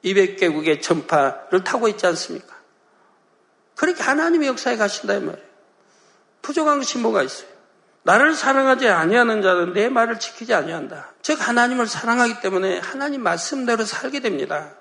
200개국의 0.03 0.81
전파를 0.81 1.63
타고 1.63 1.87
있지 1.87 2.05
않습니까? 2.07 2.55
그렇게 3.75 4.01
하나님의 4.01 4.47
역사에 4.49 4.77
가신다 4.77 5.15
이 5.15 5.19
말이에요. 5.19 5.47
부족한 6.41 6.79
것이 6.79 6.97
뭐가 6.97 7.23
있어요? 7.23 7.49
나를 8.03 8.33
사랑하지 8.33 8.87
아니하는 8.87 9.41
자는 9.41 9.73
내 9.73 9.89
말을 9.89 10.19
지키지 10.19 10.53
아니한다. 10.53 11.11
즉 11.21 11.45
하나님을 11.45 11.87
사랑하기 11.87 12.41
때문에 12.41 12.79
하나님 12.79 13.23
말씀대로 13.23 13.83
살게 13.85 14.21
됩니다. 14.21 14.73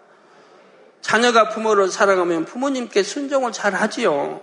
자녀가 1.00 1.48
부모를 1.48 1.88
사랑하면 1.88 2.44
부모님께 2.44 3.02
순종을 3.02 3.52
잘 3.52 3.74
하지요. 3.74 4.42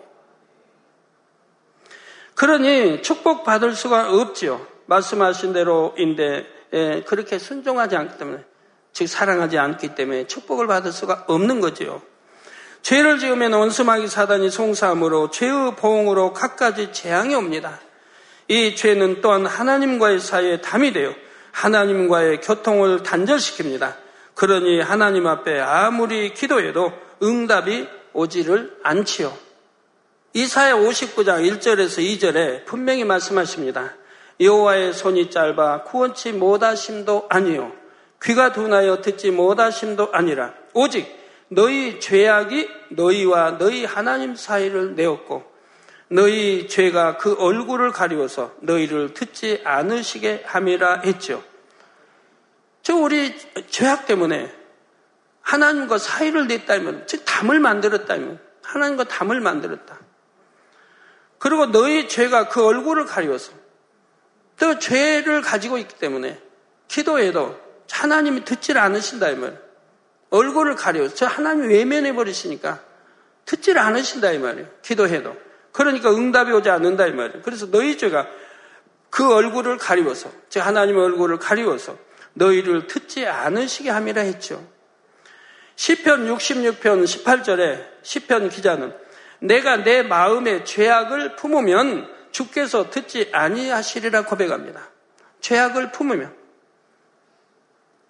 그러니 2.36 3.02
축복받을 3.02 3.74
수가 3.74 4.14
없지요. 4.14 4.66
말씀하신 4.86 5.54
대로인데 5.54 6.46
예, 6.74 7.04
그렇게 7.08 7.40
순종하지 7.40 7.96
않기 7.96 8.18
때문에 8.18 8.44
즉 8.92 9.08
사랑하지 9.08 9.58
않기 9.58 9.96
때문에 9.96 10.28
축복을 10.28 10.68
받을 10.68 10.92
수가 10.92 11.26
없는 11.28 11.62
거지요. 11.62 12.02
죄를 12.82 13.20
지으면 13.20 13.54
원수마귀 13.54 14.08
사단이 14.08 14.50
송사함으로 14.50 15.32
죄의 15.32 15.76
보응으로 15.76 16.34
갖가지 16.34 16.94
재앙이 16.94 17.34
옵니다. 17.34 17.80
이 18.48 18.76
죄는 18.76 19.22
또한 19.22 19.46
하나님과의 19.46 20.20
사이에 20.20 20.62
담이 20.62 20.94
되어 20.94 21.16
하나님과의 21.52 22.42
교통을 22.42 23.02
단절시킵니다. 23.02 23.96
그러니 24.36 24.82
하나님 24.82 25.26
앞에 25.26 25.60
아무리 25.60 26.34
기도해도 26.34 26.94
응답이 27.24 27.88
오지를 28.14 28.78
않지요. 28.84 29.45
이사야 30.38 30.76
59장 30.76 31.50
1절에서 31.50 32.04
2절에 32.04 32.66
분명히 32.66 33.06
말씀하십니다. 33.06 33.94
여호와의 34.42 34.92
손이 34.92 35.30
짧아 35.30 35.84
구원치 35.84 36.34
못하심도 36.34 37.28
아니요 37.30 37.72
귀가 38.22 38.52
둔하여 38.52 39.00
듣지 39.00 39.32
못하심도 39.32 40.10
아니라 40.12 40.54
오직 40.74 41.08
너희 41.48 42.02
죄악이 42.02 42.68
너희와 42.90 43.58
너희 43.60 43.86
하나님 43.86 44.36
사이를 44.36 44.96
내었고 44.96 45.50
너희 46.10 46.68
죄가 46.68 47.16
그 47.16 47.36
얼굴을 47.40 47.94
가리워서 47.94 48.56
너희를 48.60 49.14
듣지 49.14 49.62
않으시게 49.64 50.44
함이라 50.46 51.04
했죠. 51.06 51.42
저 52.82 52.94
우리 52.94 53.34
죄악 53.70 54.06
때문에 54.06 54.54
하나님과 55.40 55.98
사이를 55.98 56.48
냈다면, 56.48 57.08
즉 57.08 57.24
담을 57.24 57.60
만들었다면 57.60 58.40
하나님과 58.64 59.06
담을 59.06 59.40
만들었다. 59.40 60.00
그리고 61.46 61.68
너희 61.68 62.08
죄가 62.08 62.50
그 62.50 62.66
얼굴을 62.66 63.06
가리워서 63.06 63.52
또 64.60 64.80
죄를 64.80 65.44
가지고 65.44 65.78
있기 65.78 65.94
때문에 65.94 66.42
기도해도 66.88 67.56
하나님이 67.88 68.46
듣질 68.46 68.80
않으신다 68.80 69.30
이 69.30 69.36
말. 69.36 69.62
얼굴을 70.32 70.76
가려서 70.76 71.14
저 71.14 71.28
하나님 71.28 71.70
외면해 71.70 72.16
버리시니까 72.16 72.82
듣질 73.46 73.78
않으신다 73.78 74.32
이 74.32 74.40
말이에요. 74.40 74.68
기도해도. 74.82 75.38
그러니까 75.72 76.10
응답이 76.10 76.52
오지 76.52 76.72
않는다 76.72 77.06
이 77.06 77.12
말이에요. 77.12 77.44
그래서 77.44 77.70
너희 77.70 77.96
죄가 77.96 78.28
그 79.12 79.32
얼굴을 79.32 79.78
가리워서, 79.78 80.32
즉 80.50 80.66
하나님의 80.66 81.00
얼굴을 81.00 81.38
가리워서 81.38 81.96
너희를 82.34 82.88
듣지 82.88 83.28
않으시게 83.28 83.92
함이라 83.92 84.24
했죠. 84.24 84.68
시편 85.76 86.26
66편 86.26 87.04
18절에 87.04 87.86
시편 88.02 88.50
기자는 88.50 89.05
내가 89.46 89.78
내 89.78 90.02
마음의 90.02 90.66
죄악을 90.66 91.36
품으면 91.36 92.10
주께서 92.32 92.90
듣지 92.90 93.30
아니하시리라 93.32 94.26
고백합니다. 94.26 94.90
죄악을 95.40 95.92
품으면 95.92 96.36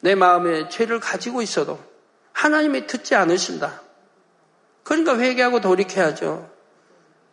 내 0.02 0.16
마음에 0.16 0.70
죄를 0.70 1.00
가지고 1.00 1.42
있어도 1.42 1.80
하나님이 2.32 2.88
듣지 2.88 3.16
않으신다. 3.16 3.82
그러니까 4.84 5.18
회개하고 5.18 5.62
돌이켜야죠. 5.62 6.50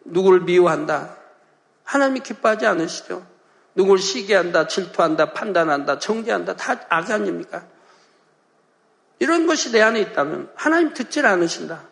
누구를 0.04 0.40
미워한다. 0.40 1.16
하나님이 1.85 2.21
기뻐하지 2.21 2.66
않으시죠. 2.66 3.26
누구를 3.75 4.00
시기한다, 4.00 4.66
질투한다, 4.66 5.32
판단한다, 5.32 5.99
정죄한다. 5.99 6.56
다악 6.56 6.90
아닙니까? 6.90 7.64
이런 9.18 9.47
것이 9.47 9.71
내 9.73 9.80
안에 9.80 10.00
있다면 10.00 10.50
하나님 10.54 10.94
듣질 10.94 11.26
않으신다. 11.26 11.91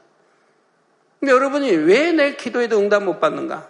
여러분이 1.26 1.70
왜 1.70 2.12
내 2.12 2.36
기도에도 2.36 2.78
응답 2.78 3.02
못 3.04 3.20
받는가? 3.20 3.68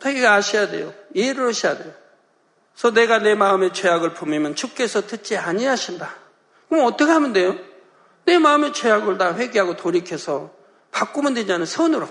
되게 0.00 0.26
아셔야 0.26 0.68
돼요. 0.68 0.92
이해를 1.14 1.48
하셔야 1.48 1.76
돼요. 1.76 1.92
그래서 2.74 2.92
내가 2.92 3.18
내 3.18 3.34
마음의 3.34 3.72
죄악을 3.72 4.14
품으면 4.14 4.54
주께서 4.54 5.06
듣지 5.06 5.36
아니하신다. 5.36 6.14
그럼 6.68 6.84
어떻게 6.84 7.10
하면 7.10 7.32
돼요? 7.32 7.56
내 8.24 8.38
마음의 8.38 8.72
죄악을 8.72 9.18
다 9.18 9.34
회개하고 9.34 9.76
돌이켜서 9.76 10.52
바꾸면 10.90 11.34
되잖아요. 11.34 11.64
선으로. 11.64 12.08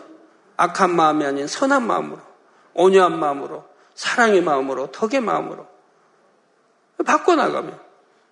악한 0.58 0.96
마음이 0.96 1.26
아닌 1.26 1.48
선한 1.48 1.86
마음으로. 1.86 2.22
온유한 2.74 3.20
마음으로. 3.20 3.66
사랑의 3.94 4.42
마음으로. 4.42 4.92
덕의 4.92 5.22
마음으로. 5.22 5.68
바꿔나가면. 7.06 7.80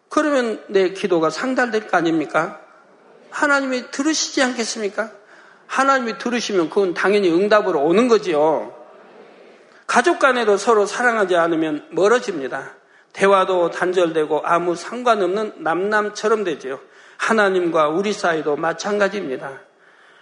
그러면 0.09 0.63
내 0.69 0.89
기도가 0.89 1.29
상달될 1.29 1.87
거 1.87 1.97
아닙니까? 1.97 2.61
하나님이 3.29 3.91
들으시지 3.91 4.41
않겠습니까? 4.43 5.11
하나님이 5.73 6.19
들으시면 6.19 6.69
그건 6.69 6.93
당연히 6.93 7.31
응답으로 7.31 7.81
오는 7.81 8.07
거지요. 8.07 8.75
가족 9.87 10.19
간에도 10.19 10.55
서로 10.55 10.85
사랑하지 10.85 11.35
않으면 11.35 11.87
멀어집니다. 11.89 12.75
대화도 13.11 13.71
단절되고 13.71 14.41
아무 14.43 14.75
상관없는 14.75 15.63
남남처럼 15.63 16.43
되지요. 16.43 16.79
하나님과 17.17 17.89
우리 17.89 18.13
사이도 18.13 18.55
마찬가지입니다. 18.55 19.61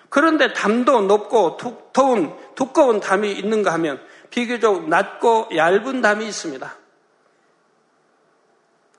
그런데 0.07 0.53
담도 0.53 1.01
높고 1.01 1.57
두꺼운, 1.57 2.33
두꺼운 2.55 3.01
담이 3.01 3.33
있는가 3.33 3.73
하면 3.73 3.99
비교적 4.29 4.87
낮고 4.87 5.49
얇은 5.53 6.01
담이 6.01 6.27
있습니다. 6.27 6.77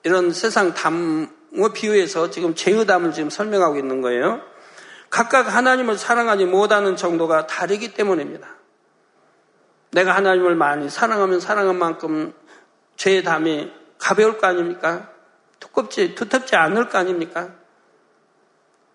이런 0.03 0.31
세상 0.31 0.75
담을 0.75 1.27
비유해서 1.73 2.29
지금 2.29 2.53
죄의 2.53 2.85
담을 2.85 3.11
지금 3.11 3.31
설명하고 3.31 3.77
있는 3.77 4.01
거예요. 4.01 4.52
각각 5.13 5.53
하나님을 5.53 5.95
사랑하지 5.95 6.45
못하는 6.45 6.95
정도가 6.95 7.45
다르기 7.45 7.93
때문입니다. 7.93 8.47
내가 9.91 10.15
하나님을 10.15 10.55
많이 10.55 10.89
사랑하면 10.89 11.39
사랑한 11.39 11.77
만큼 11.77 12.33
죄의 12.95 13.23
담이 13.23 13.71
가벼울 13.99 14.39
거 14.39 14.47
아닙니까? 14.47 15.11
두껍지, 15.59 16.15
두텁지 16.15 16.55
않을 16.55 16.89
거 16.89 16.97
아닙니까? 16.97 17.51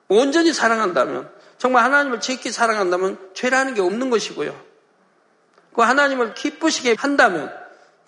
온전히 0.08 0.52
사랑한다면, 0.52 1.30
정말 1.56 1.84
하나님을 1.84 2.18
지키 2.18 2.50
사랑한다면 2.50 3.30
죄라는 3.34 3.74
게 3.74 3.80
없는 3.80 4.10
것이고요. 4.10 4.60
그 5.72 5.82
하나님을 5.82 6.34
기쁘시게 6.34 6.96
한다면, 6.98 7.54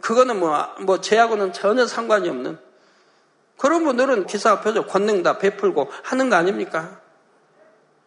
그거는 0.01 0.40
뭐, 0.40 0.75
뭐, 0.81 1.01
죄하고는 1.01 1.53
전혀 1.53 1.87
상관이 1.87 2.29
없는 2.29 2.59
그런 3.57 3.85
분들은 3.85 4.27
기사 4.27 4.61
표적 4.62 4.88
권능 4.88 5.23
다 5.23 5.38
베풀고 5.38 5.92
하는 6.03 6.29
거 6.29 6.35
아닙니까? 6.35 6.99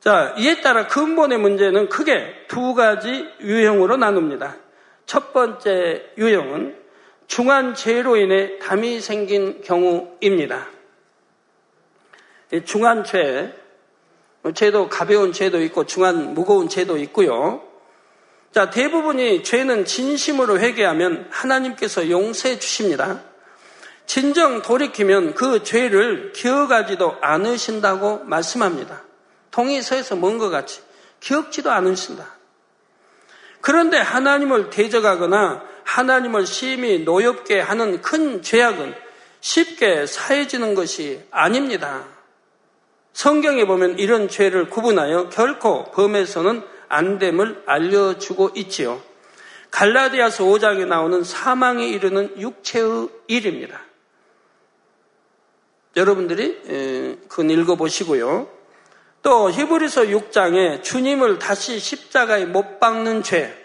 자, 0.03 0.35
이에 0.37 0.59
따라 0.59 0.87
근본의 0.87 1.37
문제는 1.37 1.87
크게 1.87 2.47
두 2.49 2.73
가지 2.73 3.25
유형으로 3.39 3.95
나눕니다. 3.95 4.57
첫 5.05 5.31
번째 5.31 6.11
유형은 6.17 6.75
중한 7.27 7.73
죄로 7.73 8.17
인해 8.17 8.59
담이 8.59 8.99
생긴 8.99 9.61
경우입니다. 9.61 10.67
중한 12.65 13.05
죄, 13.05 13.53
죄도 14.53 14.89
가벼운 14.89 15.31
죄도 15.31 15.61
있고 15.63 15.85
중한 15.85 16.33
무거운 16.33 16.67
죄도 16.67 16.97
있고요. 16.97 17.63
자, 18.51 18.69
대부분이 18.69 19.43
죄는 19.43 19.85
진심으로 19.85 20.59
회개하면 20.59 21.27
하나님께서 21.29 22.09
용서해 22.09 22.59
주십니다. 22.59 23.21
진정 24.05 24.63
돌이키면 24.63 25.33
그 25.33 25.63
죄를 25.63 26.33
기억하지도 26.33 27.19
않으신다고 27.21 28.25
말씀합니다. 28.25 29.12
동이 29.53 29.81
서에서 29.81 30.15
먼 30.15 30.39
것 30.39 30.49
같이 30.49 30.81
기억지도 31.19 31.71
않으신다. 31.71 32.27
그런데 33.61 33.97
하나님을 33.97 34.71
대적하거나 34.71 35.63
하나님을 35.83 36.45
심히 36.45 36.99
노엽게 36.99 37.59
하는 37.59 38.01
큰 38.01 38.41
죄악은 38.41 38.95
쉽게 39.39 40.07
사해지는 40.07 40.73
것이 40.73 41.23
아닙니다. 41.29 42.03
성경에 43.13 43.65
보면 43.65 43.99
이런 43.99 44.27
죄를 44.27 44.69
구분하여 44.69 45.29
결코 45.29 45.91
범해서는 45.91 46.63
안 46.89 47.19
됨을 47.19 47.63
알려주고 47.67 48.51
있지요. 48.55 49.01
갈라디아서 49.69 50.45
5장에 50.45 50.87
나오는 50.87 51.23
사망에 51.23 51.87
이르는 51.87 52.39
육체의 52.39 53.09
일입니다. 53.27 53.81
여러분들이 55.95 57.19
그건 57.27 57.49
읽어보시고요. 57.51 58.52
또 59.23 59.49
히브리서 59.49 60.03
6장에 60.03 60.83
주님을 60.83 61.39
다시 61.39 61.79
십자가에 61.79 62.45
못 62.45 62.79
박는 62.79 63.23
죄 63.23 63.57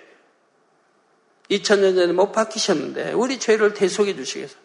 2000년 1.51 1.97
전에 1.97 2.13
못 2.13 2.33
박히셨는데 2.33 3.13
우리 3.13 3.39
죄를 3.39 3.75
대속해 3.75 4.15
주시겠어. 4.15 4.57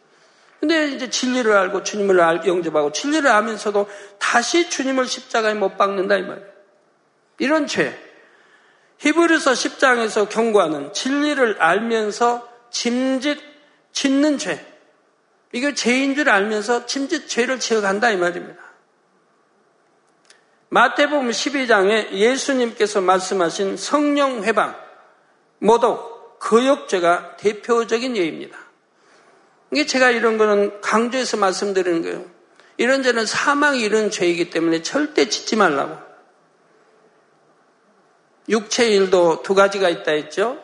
근데 0.60 0.91
이제 0.91 1.10
진리를 1.10 1.51
알고 1.51 1.84
주님을 1.84 2.19
영접하고 2.45 2.91
진리를 2.91 3.29
알면서도 3.29 3.89
다시 4.19 4.69
주님을 4.69 5.06
십자가에 5.08 5.56
못 5.56 5.77
박는다 5.77 6.15
이 6.15 6.21
말이에요. 6.21 6.47
이런 7.39 7.67
죄. 7.67 7.99
히브리서 8.99 9.51
10장에서 9.51 10.29
경고하는 10.29 10.93
진리를 10.93 11.62
알면서 11.62 12.47
짐짓 12.69 13.39
짓는 13.91 14.38
죄. 14.38 14.65
이게 15.51 15.73
죄인 15.73 16.15
줄 16.15 16.29
알면서 16.29 16.86
짐짓 16.86 17.27
죄를 17.27 17.60
지어간다 17.60 18.12
이 18.12 18.17
말입니다. 18.17 18.62
마태복음 20.74 21.30
12장에 21.30 22.14
예수님께서 22.14 23.00
말씀하신 23.00 23.78
성령 23.78 24.44
회방, 24.44 24.76
모독, 25.60 26.40
거역죄가 26.40 27.38
대표적인 27.38 28.18
예입니다. 28.18 28.58
이게 29.72 29.86
제가 29.86 30.10
이런 30.10 30.40
거는 30.40 30.82
강조해서 30.82 31.38
말씀드리는 31.38 32.02
거예요. 32.02 32.26
이런 32.78 33.04
죄는 33.04 33.28
사망이 33.28 33.82
이런 33.82 34.10
죄이기 34.10 34.50
때문에 34.50 34.82
절대 34.82 35.30
짓지 35.30 35.58
말라고. 35.58 35.96
육체일도 38.50 39.44
두 39.44 39.54
가지가 39.54 39.90
있다 39.90 40.12
했죠. 40.14 40.58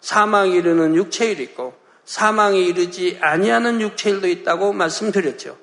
사망이 0.00 0.54
이르는 0.54 0.94
육체일 0.94 1.40
있고 1.40 1.74
사망이 2.06 2.64
이르지 2.64 3.18
아니하는 3.20 3.82
육체일도 3.82 4.28
있다고 4.28 4.72
말씀드렸죠. 4.72 5.58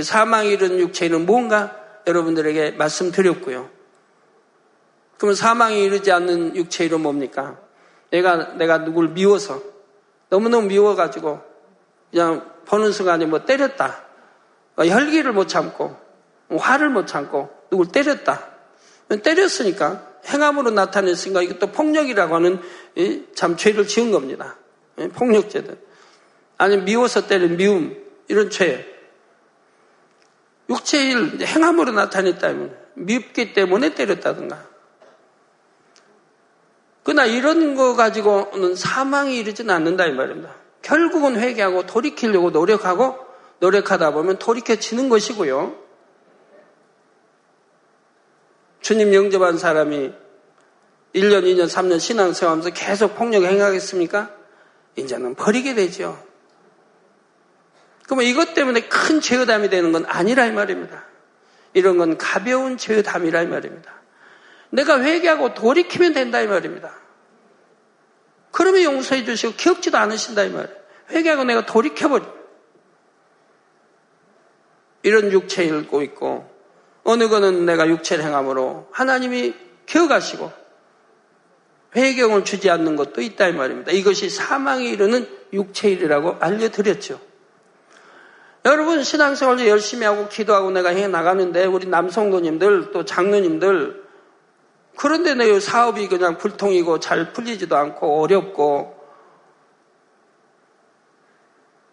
사망이 0.00 0.50
이르는 0.50 0.78
육체일은 0.78 1.26
뭔가 1.26 1.87
여러분들에게 2.08 2.72
말씀드렸고요. 2.72 3.70
그러면 5.18 5.34
사망이 5.34 5.84
이르지 5.84 6.10
않는 6.10 6.56
육체일은 6.56 7.00
뭡니까? 7.00 7.60
내가 8.10 8.54
내가 8.54 8.84
누굴 8.84 9.08
미워서 9.08 9.62
너무너무 10.30 10.66
미워가지고 10.68 11.40
그냥 12.10 12.50
보는 12.64 12.92
순간에 12.92 13.26
뭐 13.26 13.44
때렸다. 13.44 14.04
혈기를 14.76 15.32
못 15.32 15.48
참고 15.48 15.96
화를 16.50 16.88
못 16.88 17.06
참고 17.06 17.50
누굴 17.70 17.88
때렸다. 17.88 18.48
때렸으니까 19.22 20.06
행함으로 20.26 20.70
나타냈으니까 20.70 21.42
이것도 21.42 21.72
폭력이라고 21.72 22.34
하는 22.34 22.60
참 23.34 23.56
죄를 23.56 23.86
지은 23.86 24.10
겁니다. 24.10 24.56
폭력죄들. 25.14 25.78
아니 26.58 26.76
미워서 26.78 27.26
때린 27.26 27.56
미움 27.56 27.96
이런 28.28 28.50
죄. 28.50 28.97
육체일 30.68 31.40
행함으로 31.44 31.92
나타냈다면 31.92 32.76
밉기 32.94 33.52
때문에 33.52 33.94
때렸다든가. 33.94 34.66
그러나 37.02 37.24
이런 37.24 37.74
거 37.74 37.94
가지고는 37.94 38.74
사망이 38.74 39.36
이르지는 39.38 39.74
않는다 39.74 40.06
이 40.06 40.12
말입니다. 40.12 40.54
결국은 40.82 41.38
회개하고 41.38 41.86
돌이키려고 41.86 42.50
노력하고 42.50 43.18
노력하다 43.60 44.12
보면 44.12 44.38
돌이켜지는 44.38 45.08
것이고요. 45.08 45.74
주님 48.80 49.14
영접한 49.14 49.58
사람이 49.58 50.12
1년, 51.14 51.44
2년, 51.44 51.66
3년 51.66 51.98
신앙생활하면서 51.98 52.70
계속 52.70 53.16
폭력 53.16 53.44
행하겠습니까? 53.44 54.30
이제는 54.96 55.34
버리게 55.34 55.74
되죠. 55.74 56.22
그러면 58.08 58.24
이것 58.24 58.54
때문에 58.54 58.88
큰 58.88 59.20
죄의담이 59.20 59.68
되는 59.68 59.92
건 59.92 60.06
아니라 60.06 60.46
이 60.46 60.52
말입니다. 60.52 61.04
이런 61.74 61.98
건 61.98 62.16
가벼운 62.16 62.78
죄의담이라 62.78 63.42
이 63.42 63.46
말입니다. 63.46 63.92
내가 64.70 64.98
회개하고 64.98 65.52
돌이키면 65.52 66.14
된다 66.14 66.40
이 66.40 66.46
말입니다. 66.46 66.90
그러면 68.50 68.82
용서해 68.82 69.26
주시고 69.26 69.54
기억지도 69.56 69.98
않으신다 69.98 70.44
이 70.44 70.48
말이에요. 70.48 70.74
회개하고 71.10 71.44
내가 71.44 71.66
돌이켜버려. 71.66 72.24
이런 75.02 75.30
육체 75.30 75.64
읽고 75.64 76.00
있고 76.00 76.50
어느 77.04 77.28
거는 77.28 77.66
내가 77.66 77.86
육체를 77.88 78.24
행함으로 78.24 78.88
하나님이 78.90 79.54
기억하시고 79.84 80.50
회경을 81.94 82.46
주지 82.46 82.70
않는 82.70 82.96
것도 82.96 83.20
있다 83.20 83.48
이 83.48 83.52
말입니다. 83.52 83.92
이것이 83.92 84.30
사망에 84.30 84.86
이르는 84.86 85.28
육체일이라고 85.52 86.38
알려드렸죠. 86.40 87.27
여러분 88.68 89.02
신앙생활도 89.02 89.66
열심히 89.66 90.04
하고 90.04 90.28
기도하고 90.28 90.70
내가 90.70 90.90
해 90.90 91.08
나가는데 91.08 91.64
우리 91.64 91.86
남성도님들 91.86 92.90
또 92.92 93.04
장로님들 93.04 94.04
그런데 94.96 95.34
내 95.34 95.58
사업이 95.58 96.08
그냥 96.08 96.36
불통이고 96.36 97.00
잘 97.00 97.32
풀리지도 97.32 97.76
않고 97.76 98.20
어렵고 98.20 98.98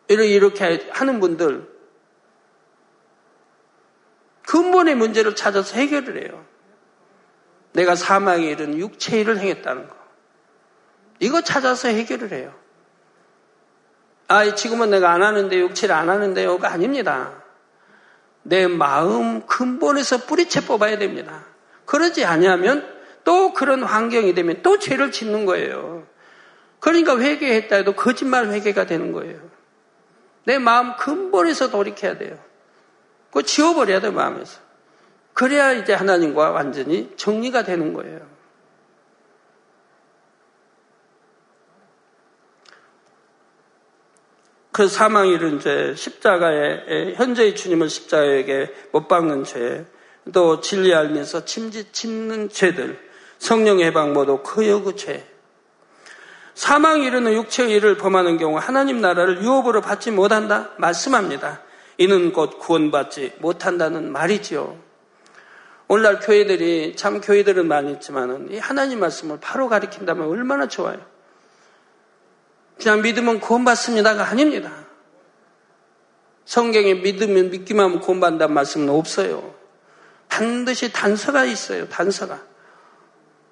이렇게 0.09 0.89
하는 0.91 1.19
분들 1.19 1.69
근본의 4.47 4.95
문제를 4.95 5.35
찾아서 5.35 5.77
해결을 5.77 6.23
해요. 6.23 6.45
내가 7.73 7.95
사망에 7.95 8.45
이른 8.45 8.77
육체 8.77 9.19
일을 9.19 9.39
행했다는 9.39 9.87
거. 9.87 9.95
이거 11.19 11.41
찾아서 11.41 11.87
해결을 11.87 12.31
해요. 12.31 12.53
아, 14.27 14.55
지금은 14.55 14.89
내가 14.89 15.11
안 15.11 15.21
하는데 15.21 15.59
육체를 15.59 15.93
안 15.93 16.09
하는데요가 16.09 16.71
아닙니다. 16.71 17.31
내 18.41 18.67
마음 18.67 19.45
근본에서 19.45 20.25
뿌리채 20.25 20.65
뽑아야 20.65 20.97
됩니다. 20.97 21.45
그러지 21.85 22.25
않으면 22.25 22.87
또 23.23 23.53
그런 23.53 23.83
환경이 23.83 24.33
되면 24.33 24.61
또 24.61 24.79
죄를 24.79 25.11
짓는 25.11 25.45
거예요. 25.45 26.07
그러니까 26.79 27.17
회개했다 27.17 27.75
해도 27.75 27.93
거짓말 27.93 28.47
회개가 28.47 28.85
되는 28.85 29.11
거예요. 29.11 29.39
내 30.45 30.59
마음 30.59 30.95
근본에서 30.95 31.71
돌이켜야 31.71 32.17
돼요. 32.17 32.37
그거 33.29 33.41
지워버려야 33.41 34.01
돼요, 34.01 34.11
마음에서. 34.11 34.59
그래야 35.33 35.73
이제 35.73 35.93
하나님과 35.93 36.51
완전히 36.51 37.11
정리가 37.17 37.63
되는 37.63 37.93
거예요. 37.93 38.34
그 44.75 44.89
사망 44.89 45.29
이른 45.29 45.61
죄, 45.61 45.95
십자가에, 45.95 47.13
현재의 47.15 47.55
주님을 47.55 47.89
십자가에게 47.89 48.73
못 48.91 49.07
박는 49.07 49.45
죄, 49.45 49.85
또 50.33 50.59
진리 50.59 50.93
알면서 50.93 51.45
침지 51.45 51.93
침는 51.93 52.49
죄들, 52.49 52.99
성령 53.37 53.79
해방 53.79 54.11
모두 54.11 54.43
그여그 54.43 54.97
죄. 54.97 55.25
사망 56.55 57.03
이르는 57.03 57.31
육체의 57.35 57.71
일을 57.71 57.95
범하는 57.95 58.35
경우 58.35 58.57
하나님 58.57 58.99
나라를 58.99 59.41
유업으로 59.41 59.79
받지 59.79 60.11
못한다 60.11 60.71
말씀합니다. 60.77 61.61
이는 61.97 62.33
곧 62.33 62.59
구원받지 62.59 63.35
못한다는 63.39 64.11
말이지요. 64.11 64.77
오늘날 65.87 66.19
교회들이 66.19 66.97
참 66.97 67.21
교회들은 67.21 67.65
많이 67.65 67.93
있지만은 67.93 68.51
이 68.51 68.57
하나님 68.57 68.99
말씀을 68.99 69.37
바로 69.39 69.69
가리킨다면 69.69 70.27
얼마나 70.27 70.67
좋아요. 70.67 71.14
그냥 72.79 73.01
믿으면 73.01 73.39
구원받습니다가 73.39 74.27
아닙니다. 74.27 74.71
성경에 76.45 76.93
믿으면 76.95 77.49
믿기만 77.49 77.85
하면 77.85 77.99
구원받는다는 78.01 78.53
말씀은 78.53 78.89
없어요. 78.89 79.55
반드시 80.29 80.91
단서가 80.91 81.45
있어요. 81.45 81.87
단서가. 81.89 82.39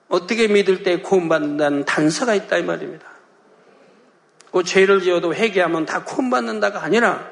어떻게 0.09 0.47
믿을 0.47 0.83
때 0.83 1.01
구원받는다는 1.01 1.85
단서가 1.85 2.35
있다 2.35 2.57
이 2.57 2.63
말입니다. 2.63 3.07
그 4.51 4.63
죄를 4.63 5.01
지어도 5.01 5.33
회개하면 5.33 5.85
다 5.85 6.03
구원받는다가 6.03 6.83
아니라 6.83 7.27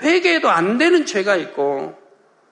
회개해도 0.00 0.50
안 0.50 0.78
되는 0.78 1.06
죄가 1.06 1.36
있고 1.36 1.96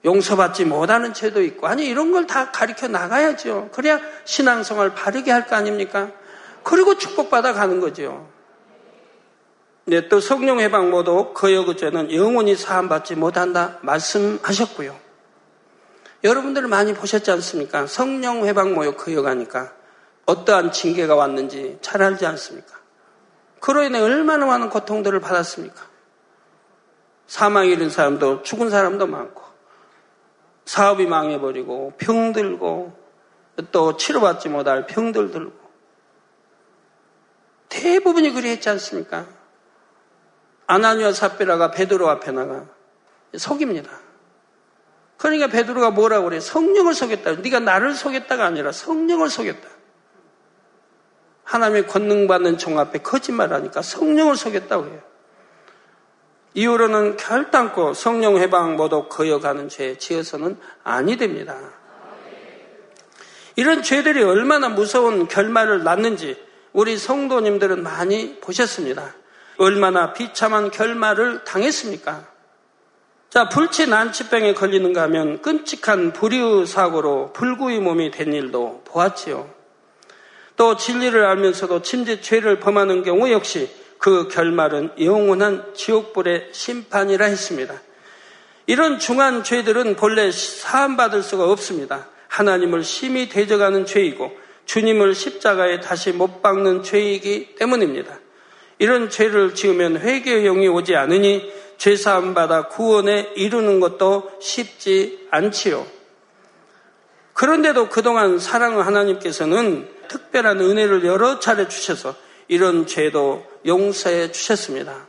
용서받지 0.05 0.65
못하는 0.67 1.13
죄도 1.13 1.43
있고 1.43 1.67
아니 1.67 1.87
이런 1.87 2.13
걸 2.13 2.27
다 2.27 2.53
가르쳐 2.53 2.87
나가야죠. 2.87 3.71
그래야 3.73 4.01
신앙생활 4.25 4.95
바르게 4.95 5.33
할 5.33 5.47
거 5.49 5.57
아닙니까? 5.57 6.13
그리고 6.63 6.97
축복받아 6.97 7.53
가는 7.53 7.81
거죠. 7.81 8.29
네, 9.85 10.09
또 10.09 10.21
성령 10.21 10.61
해방 10.61 10.91
모두 10.91 11.33
거여그 11.35 11.77
죄는 11.77 12.15
영원히 12.15 12.55
사함받지 12.55 13.17
못한다 13.17 13.79
말씀하셨고요. 13.83 14.97
여러분들 16.23 16.69
많이 16.69 16.93
보셨지 16.93 17.31
않습니까? 17.31 17.87
성령 17.87 18.47
회방 18.47 18.75
모여 18.75 18.93
거여가니까 18.93 19.73
어떠한 20.27 20.73
징계가 20.73 21.15
왔는지 21.15 21.79
잘 21.81 22.03
알지 22.03 22.27
않습니까? 22.27 22.79
그로 23.59 23.83
인해 23.83 24.01
얼마나 24.01 24.47
많은 24.47 24.71
고통들을 24.71 25.19
받았습니까? 25.21 25.83
사망에 27.27 27.69
이른 27.69 27.91
사람도 27.91 28.43
죽은 28.43 28.71
사람도 28.71 29.07
많고 29.07 29.43
사업이 30.67 31.07
망해버리고 31.07 31.95
병들고 31.99 32.93
또 33.73 33.97
치료받지 33.97 34.49
못할 34.49 34.87
병들 34.87 35.31
들고 35.31 35.60
대부분이 37.71 38.33
그리 38.33 38.51
했지 38.51 38.69
않습니까? 38.69 39.27
아나니와 40.67 41.13
삽비라가 41.13 41.71
베드로 41.71 42.09
앞에 42.11 42.31
나가 42.33 42.67
속입니다. 43.37 43.91
그러니까 45.17 45.49
베드로가 45.49 45.91
뭐라고 45.91 46.27
그래? 46.27 46.41
성령을 46.41 46.95
속였다. 46.95 47.37
네가 47.37 47.61
나를 47.61 47.95
속였다가 47.95 48.45
아니라 48.45 48.73
성령을 48.73 49.29
속였다. 49.29 49.69
하나님의 51.45 51.87
권능 51.89 52.27
받는 52.27 52.59
종 52.59 52.79
앞에 52.79 53.01
거짓말하니까 53.01 53.83
성령을 53.83 54.37
속였다고 54.37 54.87
해요. 54.87 55.01
이후로는 56.55 57.17
결단코 57.17 57.95
성령 57.95 58.39
해방 58.39 58.77
모두 58.77 59.09
거여가는 59.09 59.69
죄 59.69 59.97
지어서는 59.97 60.59
아니 60.83 61.17
됩니다. 61.17 61.57
이런 63.57 63.83
죄들이 63.83 64.23
얼마나 64.23 64.69
무서운 64.69 65.29
결말을 65.29 65.85
낳는지 65.85 66.50
우리 66.73 66.97
성도님들은 66.97 67.83
많이 67.83 68.37
보셨습니다. 68.41 69.15
얼마나 69.57 70.13
비참한 70.13 70.71
결말을 70.71 71.45
당했습니까? 71.45 72.27
자, 73.29 73.49
불치 73.49 73.87
난치병에 73.87 74.55
걸리는가 74.55 75.03
하면 75.03 75.41
끔찍한 75.43 76.13
불의의 76.13 76.67
사고로 76.67 77.33
불구의 77.33 77.81
몸이 77.81 78.11
된 78.11 78.33
일도 78.33 78.83
보았지요. 78.87 79.49
또 80.57 80.77
진리를 80.77 81.25
알면서도 81.25 81.83
침지 81.83 82.21
죄를 82.21 82.61
범하는 82.61 83.03
경우 83.03 83.31
역시 83.31 83.71
그 83.99 84.29
결말은 84.29 84.93
영원한 85.01 85.73
지옥불의 85.75 86.49
심판이라 86.53 87.27
했습니다. 87.27 87.81
이런 88.67 88.99
중한 88.99 89.45
죄들은 89.45 89.97
본래 89.97 90.31
사함받을 90.31 91.23
수가 91.23 91.51
없습니다. 91.51 92.09
하나님을 92.29 92.83
심히 92.85 93.29
대적하는 93.29 93.87
죄이고 93.87 94.37
주님을 94.65 95.15
십자가에 95.15 95.81
다시 95.81 96.13
못 96.13 96.43
박는 96.43 96.83
죄이기 96.83 97.57
때문입니다. 97.57 98.19
이런 98.79 99.11
죄를 99.11 99.55
지으면 99.55 99.99
회개의 99.99 100.45
영이 100.45 100.69
오지 100.69 100.97
않으니 100.97 101.53
죄사함 101.77 102.35
받아 102.35 102.69
구원에 102.69 103.33
이르는 103.37 103.81
것도 103.81 104.31
쉽지 104.41 105.27
않지요. 105.31 105.87
그런데도 107.35 107.89
그동안 107.89 108.39
사랑의 108.39 108.83
하나님께서는 108.83 109.89
특별한 110.09 110.61
은혜를 110.61 111.05
여러 111.05 111.41
차례 111.41 111.69
주셔서 111.69 112.15
이런 112.49 112.87
죄도 112.87 113.47
용서해 113.65 114.33
주셨습니다. 114.33 115.07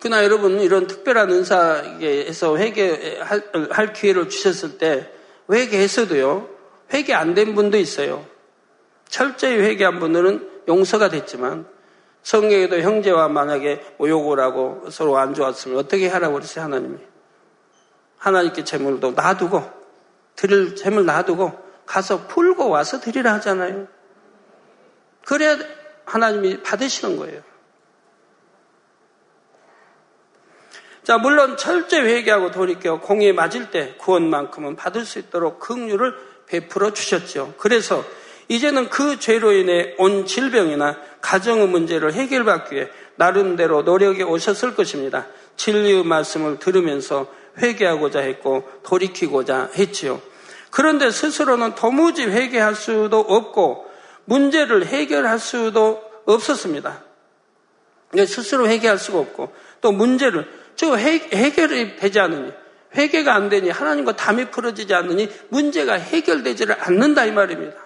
그러나 0.00 0.24
여러분 0.24 0.60
이런 0.60 0.86
특별한 0.86 1.30
은사에서 1.30 2.56
회개할 2.56 3.92
기회를 3.92 4.30
주셨을 4.30 4.78
때 4.78 5.10
회개했어도요 5.50 6.48
회개 6.92 7.14
안 7.14 7.34
된 7.34 7.54
분도 7.54 7.76
있어요. 7.76 8.24
철저히 9.08 9.58
회개한 9.58 9.98
분들은 9.98 10.64
용서가 10.68 11.08
됐지만 11.08 11.66
성경에도 12.22 12.80
형제와 12.80 13.28
만약에 13.28 13.94
모욕을 13.98 14.40
하고 14.40 14.88
서로 14.90 15.16
안 15.18 15.34
좋았으면 15.34 15.78
어떻게 15.78 16.08
하라고 16.08 16.34
그랬어요, 16.34 16.64
하나님이? 16.64 16.98
하나님께 18.18 18.64
재물도 18.64 19.12
놔두고, 19.12 19.62
드릴 20.36 20.76
재물 20.76 21.06
놔두고, 21.06 21.58
가서 21.86 22.26
풀고 22.26 22.68
와서 22.68 23.00
드리라 23.00 23.32
하잖아요. 23.34 23.88
그래야 25.24 25.58
하나님이 26.04 26.62
받으시는 26.62 27.16
거예요. 27.16 27.42
자, 31.10 31.18
물론 31.18 31.56
철저히 31.56 32.02
회개하고 32.02 32.52
돌이켜 32.52 33.00
공에 33.00 33.32
맞을 33.32 33.72
때 33.72 33.96
구원만큼은 33.98 34.76
받을 34.76 35.04
수 35.04 35.18
있도록 35.18 35.58
긍휼을 35.58 36.14
베풀어 36.46 36.92
주셨죠. 36.92 37.54
그래서 37.58 38.04
이제는 38.46 38.90
그 38.90 39.18
죄로 39.18 39.50
인해 39.50 39.96
온 39.98 40.24
질병이나 40.24 40.96
가정의 41.20 41.66
문제를 41.66 42.12
해결받기 42.12 42.76
위해 42.76 42.88
나름대로 43.16 43.82
노력해 43.82 44.22
오셨을 44.22 44.76
것입니다. 44.76 45.26
진리의 45.56 46.04
말씀을 46.04 46.60
들으면서 46.60 47.26
회개하고자 47.58 48.20
했고 48.20 48.70
돌이키고자 48.84 49.70
했지요. 49.76 50.22
그런데 50.70 51.10
스스로는 51.10 51.74
도무지 51.74 52.22
회개할 52.22 52.76
수도 52.76 53.18
없고 53.18 53.84
문제를 54.26 54.86
해결할 54.86 55.40
수도 55.40 56.04
없었습니다. 56.26 57.02
스스로 58.28 58.68
회개할 58.68 58.96
수가 58.96 59.18
없고 59.18 59.52
또 59.80 59.90
문제를 59.90 60.59
저 60.80 60.96
해결이 60.96 61.96
되지 61.96 62.20
않으니 62.20 62.54
회개가 62.96 63.34
안 63.34 63.50
되니 63.50 63.68
하나님과 63.68 64.16
담이 64.16 64.50
풀어지지 64.50 64.94
않으니 64.94 65.28
문제가 65.50 65.92
해결되지를 65.92 66.74
않는다 66.80 67.26
이 67.26 67.32
말입니다. 67.32 67.76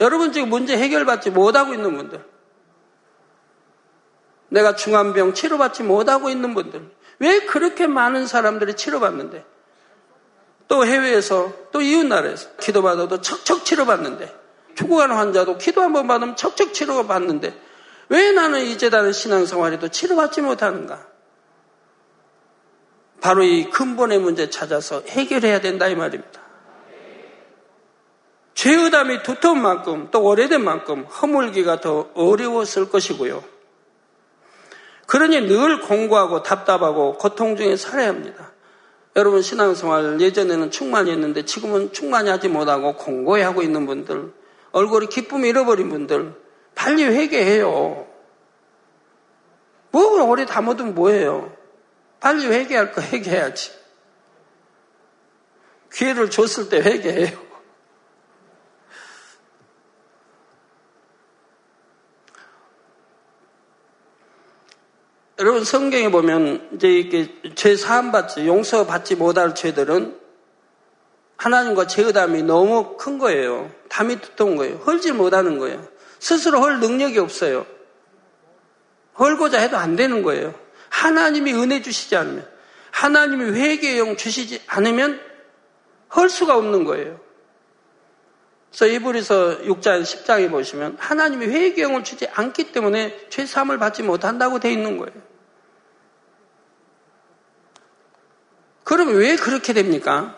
여러분 0.00 0.30
지금 0.30 0.50
문제 0.50 0.76
해결받지 0.76 1.30
못하고 1.30 1.72
있는 1.72 1.96
분들, 1.96 2.22
내가 4.50 4.76
중한병 4.76 5.32
치료받지 5.32 5.82
못하고 5.82 6.28
있는 6.28 6.52
분들, 6.52 6.90
왜 7.20 7.40
그렇게 7.40 7.86
많은 7.86 8.26
사람들이 8.26 8.74
치료받는데, 8.74 9.42
또 10.68 10.84
해외에서, 10.84 11.54
또 11.72 11.80
이웃나라에서 11.80 12.50
기도받아도 12.60 13.22
척척 13.22 13.64
치료받는데, 13.64 14.30
죽어가는 14.74 15.16
환자도 15.16 15.56
기도 15.56 15.80
한 15.80 15.94
번 15.94 16.06
받으면 16.06 16.36
척척 16.36 16.74
치료가 16.74 17.06
받는데, 17.06 17.58
왜 18.10 18.32
나는 18.32 18.60
이제다는 18.60 19.14
신앙생활에도 19.14 19.88
치료받지 19.88 20.42
못하는가? 20.42 21.08
바로 23.20 23.42
이 23.42 23.68
근본의 23.70 24.18
문제 24.18 24.50
찾아서 24.50 25.02
해결해야 25.06 25.60
된다 25.60 25.88
이 25.88 25.94
말입니다. 25.94 26.40
죄의담이 28.54 29.22
두터운 29.22 29.62
만큼 29.62 30.08
또 30.10 30.22
오래된 30.22 30.62
만큼 30.62 31.04
허물기가 31.04 31.80
더 31.80 32.10
어려웠을 32.14 32.90
것이고요. 32.90 33.42
그러니 35.06 35.40
늘 35.40 35.80
공부하고 35.80 36.42
답답하고 36.42 37.14
고통 37.14 37.56
중에 37.56 37.76
살아야 37.76 38.08
합니다. 38.08 38.52
여러분 39.16 39.42
신앙생활 39.42 40.20
예전에는 40.20 40.70
충만히 40.70 41.10
했는데 41.10 41.44
지금은 41.44 41.92
충만히 41.92 42.30
하지 42.30 42.48
못하고 42.48 42.94
공고히 42.94 43.42
하고 43.42 43.62
있는 43.62 43.86
분들, 43.86 44.32
얼굴이 44.72 45.08
기쁨 45.08 45.44
잃어버린 45.44 45.88
분들, 45.88 46.34
빨리 46.74 47.04
회개해요. 47.04 48.06
뭐 49.90 50.22
오래 50.22 50.46
담아두면 50.46 50.94
뭐예요? 50.94 51.59
빨리 52.20 52.46
회개할 52.46 52.92
거 52.92 53.00
회개해야지. 53.00 53.72
기회를 55.92 56.30
줬을 56.30 56.68
때 56.68 56.80
회개해요. 56.80 57.36
여러분 65.40 65.64
성경에 65.64 66.10
보면 66.10 66.70
이제 66.74 66.88
이렇게 66.88 67.34
죄 67.54 67.74
사함 67.74 68.12
받지 68.12 68.46
용서 68.46 68.86
받지 68.86 69.16
못할 69.16 69.54
죄들은 69.54 70.20
하나님과 71.38 71.86
죄의담이 71.86 72.42
너무 72.42 72.98
큰 72.98 73.18
거예요. 73.18 73.70
담이 73.88 74.20
두터운 74.20 74.56
거예요. 74.56 74.76
헐지 74.76 75.12
못하는 75.12 75.58
거예요. 75.58 75.82
스스로 76.18 76.60
헐 76.60 76.80
능력이 76.80 77.18
없어요. 77.18 77.64
헐고자 79.18 79.58
해도 79.58 79.78
안 79.78 79.96
되는 79.96 80.22
거예요. 80.22 80.54
하나님이 80.90 81.54
은혜 81.54 81.80
주시지 81.80 82.14
않으면 82.16 82.46
하나님이 82.90 83.58
회개의 83.58 83.98
영 83.98 84.16
주시지 84.16 84.62
않으면 84.66 85.20
헐 86.14 86.28
수가 86.28 86.56
없는 86.56 86.84
거예요. 86.84 87.18
그래서 88.70 88.86
이불에서 88.86 89.62
6장 89.62 90.02
10장에 90.02 90.50
보시면 90.50 90.96
하나님이 91.00 91.46
회개의 91.46 91.88
영을 91.88 92.04
주지 92.04 92.28
않기 92.28 92.72
때문에 92.72 93.28
죄 93.30 93.46
사함을 93.46 93.78
받지 93.78 94.02
못한다고 94.02 94.60
되어 94.60 94.70
있는 94.70 94.98
거예요. 94.98 95.12
그러면 98.84 99.16
왜 99.16 99.36
그렇게 99.36 99.72
됩니까? 99.72 100.36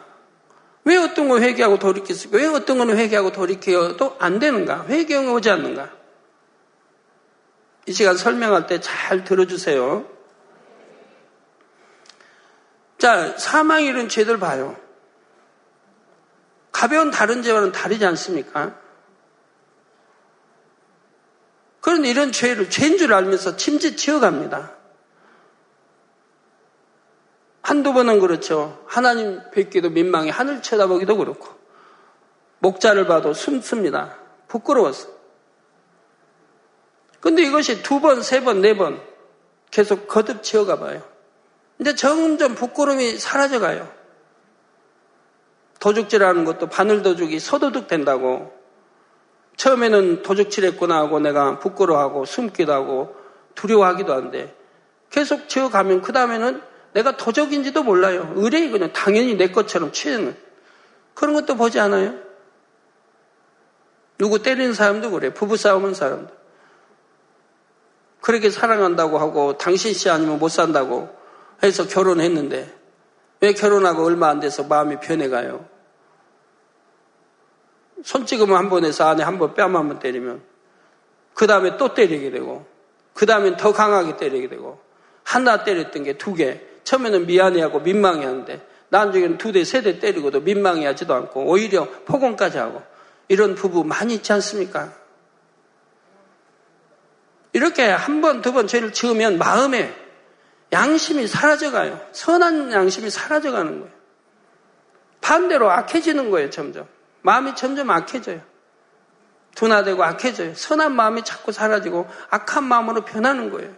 왜 0.84 0.96
어떤 0.96 1.28
거 1.28 1.40
회개하고 1.40 1.78
돌이켰을까? 1.78 2.36
왜 2.36 2.46
어떤 2.46 2.78
거는 2.78 2.96
회개하고 2.96 3.32
돌이켜도 3.32 4.16
안 4.18 4.38
되는가? 4.38 4.86
회개가 4.86 5.32
오지 5.32 5.48
않는가? 5.50 5.90
이 7.86 7.92
시간 7.92 8.16
설명할 8.16 8.66
때 8.66 8.80
잘 8.80 9.24
들어주세요. 9.24 10.06
자, 13.02 13.36
사망 13.36 13.82
이런 13.82 14.08
죄들 14.08 14.38
봐요. 14.38 14.76
가벼운 16.70 17.10
다른 17.10 17.42
죄와는 17.42 17.72
다르지 17.72 18.06
않습니까? 18.06 18.78
그런 21.80 22.04
이런 22.04 22.30
죄를 22.30 22.70
죄인 22.70 22.98
줄 22.98 23.12
알면서 23.12 23.56
침짓 23.56 23.96
지어갑니다. 23.96 24.76
한두 27.62 27.92
번은 27.92 28.20
그렇죠. 28.20 28.84
하나님 28.86 29.40
뵙기도 29.50 29.90
민망해 29.90 30.30
하늘 30.30 30.62
쳐다보기도 30.62 31.16
그렇고 31.16 31.48
목자를 32.60 33.08
봐도 33.08 33.34
숨습니다. 33.34 34.16
부끄러워서. 34.46 35.08
근데 37.20 37.42
이것이 37.42 37.82
두 37.82 38.00
번, 38.00 38.22
세 38.22 38.44
번, 38.44 38.60
네 38.60 38.74
번 38.74 39.02
계속 39.72 40.06
거듭 40.06 40.44
지어가 40.44 40.78
봐요. 40.78 41.11
근데 41.82 41.96
점점 41.96 42.54
부끄러움이 42.54 43.18
사라져가요. 43.18 43.92
도둑질하는 45.80 46.44
것도 46.44 46.68
바늘 46.68 47.02
도둑이 47.02 47.40
서도둑 47.40 47.88
된다고. 47.88 48.56
처음에는 49.56 50.22
도둑질 50.22 50.64
했구나 50.64 50.98
하고 50.98 51.18
내가 51.18 51.58
부끄러워하고 51.58 52.24
숨기도 52.24 52.72
하고 52.72 53.16
두려워하기도 53.56 54.12
한데 54.12 54.54
계속 55.10 55.48
지어가면 55.48 56.02
그 56.02 56.12
다음에는 56.12 56.62
내가 56.92 57.16
도적인지도 57.16 57.82
몰라요. 57.82 58.32
의뢰이 58.36 58.70
그냥 58.70 58.92
당연히 58.92 59.34
내 59.34 59.50
것처럼 59.50 59.90
취하는 59.90 60.36
그런 61.14 61.34
것도 61.34 61.56
보지 61.56 61.80
않아요. 61.80 62.14
누구 64.18 64.40
때리는 64.40 64.72
사람도 64.72 65.10
그래. 65.10 65.34
부부 65.34 65.56
싸우는 65.56 65.94
사람도. 65.94 66.32
그렇게 68.20 68.50
사랑한다고 68.50 69.18
하고 69.18 69.58
당신 69.58 69.92
씨 69.92 70.08
아니면 70.10 70.38
못 70.38 70.48
산다고 70.48 71.20
해서 71.62 71.86
결혼했는데 71.86 72.78
왜 73.40 73.52
결혼하고 73.52 74.04
얼마 74.04 74.28
안 74.28 74.40
돼서 74.40 74.62
마음이 74.64 75.00
변해가요? 75.00 75.64
손찌검 78.04 78.54
한번 78.54 78.84
해서 78.84 79.08
안에 79.08 79.22
한 79.22 79.38
번 79.38 79.54
뺨 79.54 79.74
한 79.76 79.88
번 79.88 79.98
때리면 79.98 80.42
그 81.34 81.46
다음에 81.46 81.76
또 81.76 81.94
때리게 81.94 82.30
되고 82.30 82.66
그 83.14 83.26
다음엔 83.26 83.56
더 83.56 83.72
강하게 83.72 84.16
때리게 84.16 84.48
되고 84.48 84.80
하나 85.24 85.64
때렸던 85.64 86.04
게 86.04 86.18
두 86.18 86.34
개. 86.34 86.60
처음에는 86.84 87.26
미안해하고 87.26 87.78
민망해하는데 87.80 88.66
나중에는 88.88 89.38
두 89.38 89.52
대, 89.52 89.62
세 89.64 89.82
대 89.82 90.00
때리고도 90.00 90.40
민망해하지도 90.40 91.14
않고 91.14 91.44
오히려 91.46 91.88
폭언까지 92.06 92.58
하고 92.58 92.82
이런 93.28 93.54
부부 93.54 93.84
많이 93.84 94.14
있지 94.14 94.32
않습니까? 94.32 94.92
이렇게 97.52 97.84
한 97.88 98.20
번, 98.20 98.42
두 98.42 98.52
번 98.52 98.66
죄를 98.66 98.92
지으면 98.92 99.38
마음에 99.38 99.94
양심이 100.72 101.26
사라져가요. 101.26 102.00
선한 102.12 102.72
양심이 102.72 103.10
사라져가는 103.10 103.80
거예요. 103.80 103.94
반대로 105.20 105.70
악해지는 105.70 106.30
거예요, 106.30 106.50
점점. 106.50 106.88
마음이 107.20 107.54
점점 107.54 107.90
악해져요. 107.90 108.40
둔화되고 109.54 110.02
악해져요. 110.02 110.54
선한 110.54 110.94
마음이 110.96 111.24
자꾸 111.24 111.52
사라지고 111.52 112.08
악한 112.30 112.64
마음으로 112.64 113.04
변하는 113.04 113.50
거예요. 113.50 113.72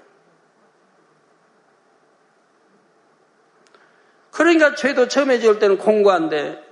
그러니까 4.30 4.74
죄도 4.74 5.08
처음에 5.08 5.38
지을 5.38 5.58
때는 5.58 5.78
공고한데 5.78 6.62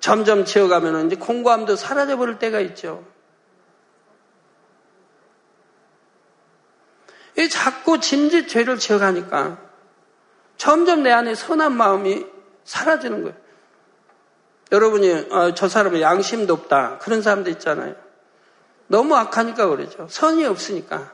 점점 0.00 0.44
지어가면 0.44 1.06
이제 1.06 1.16
공고함도 1.16 1.76
사라져 1.76 2.16
버릴 2.16 2.38
때가 2.38 2.60
있죠. 2.60 3.04
이 7.38 7.48
자꾸 7.48 8.00
짐짓 8.00 8.48
죄를 8.48 8.78
지어가니까 8.78 9.58
점점 10.56 11.02
내 11.02 11.10
안에 11.12 11.34
선한 11.34 11.76
마음이 11.76 12.26
사라지는 12.64 13.22
거예요. 13.22 13.36
여러분이 14.72 15.28
어, 15.30 15.54
저 15.54 15.68
사람은 15.68 16.00
양심도 16.00 16.52
없다 16.52 16.98
그런 16.98 17.22
사람도 17.22 17.50
있잖아요. 17.50 17.94
너무 18.88 19.16
악하니까 19.16 19.68
그러죠. 19.68 20.06
선이 20.08 20.44
없으니까. 20.44 21.12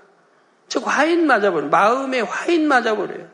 즉 0.69 0.87
화인 0.87 1.27
맞아버려. 1.27 1.69
마음에 1.69 2.21
화인 2.21 2.67
맞아버려요. 2.69 3.29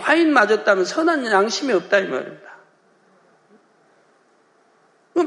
화인 0.00 0.32
맞았다면 0.32 0.84
선한 0.84 1.26
양심이 1.26 1.72
없다 1.72 1.98
이 1.98 2.08
말입니다. 2.08 2.44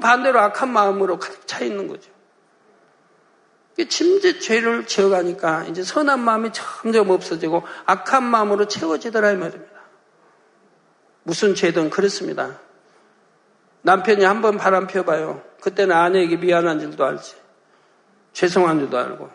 반대로 0.02 0.40
악한 0.40 0.72
마음으로 0.72 1.18
가득 1.18 1.48
차 1.48 1.64
있는 1.64 1.88
거죠. 1.88 2.12
침짓 3.86 4.42
죄를 4.42 4.88
지어가니까 4.88 5.66
이제 5.66 5.84
선한 5.84 6.20
마음이 6.20 6.50
점점 6.54 7.10
없어지고 7.12 7.64
악한 7.86 8.24
마음으로 8.24 8.68
채워지더라 8.68 9.32
이 9.32 9.36
말입니다. 9.38 9.78
무슨 11.24 11.54
죄든 11.56 11.90
그렇습니다. 11.92 12.60
남편이 13.84 14.24
한 14.24 14.42
번 14.42 14.58
바람 14.58 14.88
펴봐요. 14.88 15.44
그때는 15.62 15.96
아내에게 15.96 16.38
미안한 16.38 16.80
줄도 16.80 17.06
알지. 17.06 17.36
죄송한 18.34 18.80
줄도 18.80 18.98
알고 18.98 19.30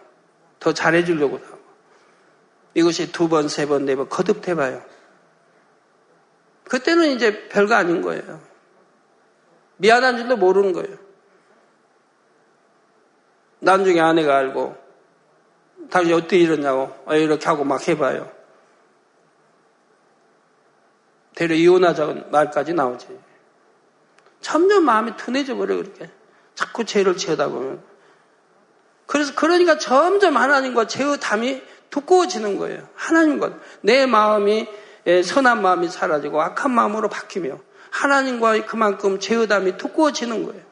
더 0.61 0.73
잘해주려고 0.73 1.37
하고 1.39 1.59
이것이 2.75 3.13
두 3.13 3.29
번, 3.29 3.49
세 3.49 3.67
번, 3.67 3.85
네 3.85 3.95
번 3.95 4.09
거듭해봐요. 4.09 4.83
그때는 6.65 7.11
이제 7.11 7.49
별거 7.49 7.75
아닌 7.75 8.03
거예요. 8.03 8.41
미안한 9.77 10.17
줄도 10.17 10.37
모르는 10.37 10.73
거예요. 10.73 10.97
나중에 13.63 14.01
아내가 14.01 14.37
알고 14.39 14.77
당신 15.89 16.15
어떻게 16.15 16.39
이러냐고 16.39 16.93
아, 17.07 17.15
이렇게 17.15 17.47
하고 17.47 17.65
막 17.65 17.87
해봐요. 17.87 18.31
대려 21.35 21.55
이혼하자는 21.55 22.31
말까지 22.31 22.75
나오지. 22.75 23.07
점점 24.41 24.85
마음이 24.85 25.17
둔해져 25.17 25.55
버려 25.57 25.77
그렇게. 25.77 26.11
자꾸 26.55 26.85
죄를 26.85 27.17
지어다 27.17 27.49
보면. 27.49 27.83
그래서 29.07 29.33
그러니까 29.35 29.79
점점 29.79 30.37
하나님과 30.37 30.89
죄의 30.89 31.21
담이 31.21 31.63
두꺼워지는 31.91 32.59
거예요. 32.59 32.89
하나님과 32.95 33.59
내 33.83 34.07
마음이 34.07 34.67
예, 35.07 35.23
선한 35.23 35.63
마음이 35.63 35.89
사라지고 35.89 36.41
악한 36.43 36.71
마음으로 36.71 37.09
바뀌며 37.09 37.59
하나님과 37.91 38.67
그만큼 38.67 39.21
죄의 39.21 39.47
담이 39.47 39.77
두꺼워지는 39.77 40.47
거예요. 40.47 40.72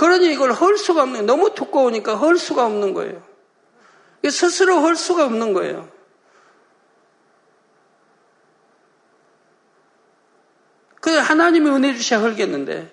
그러니 0.00 0.32
이걸 0.32 0.52
헐 0.52 0.78
수가 0.78 1.02
없는. 1.02 1.26
너무 1.26 1.54
두꺼우니까 1.54 2.16
헐 2.16 2.38
수가 2.38 2.64
없는 2.64 2.94
거예요. 2.94 3.22
스스로 4.30 4.80
헐 4.80 4.96
수가 4.96 5.26
없는 5.26 5.52
거예요. 5.52 5.90
그 11.02 11.10
하나님이 11.10 11.68
은혜 11.68 11.94
주셔야 11.94 12.20
헐겠는데 12.20 12.90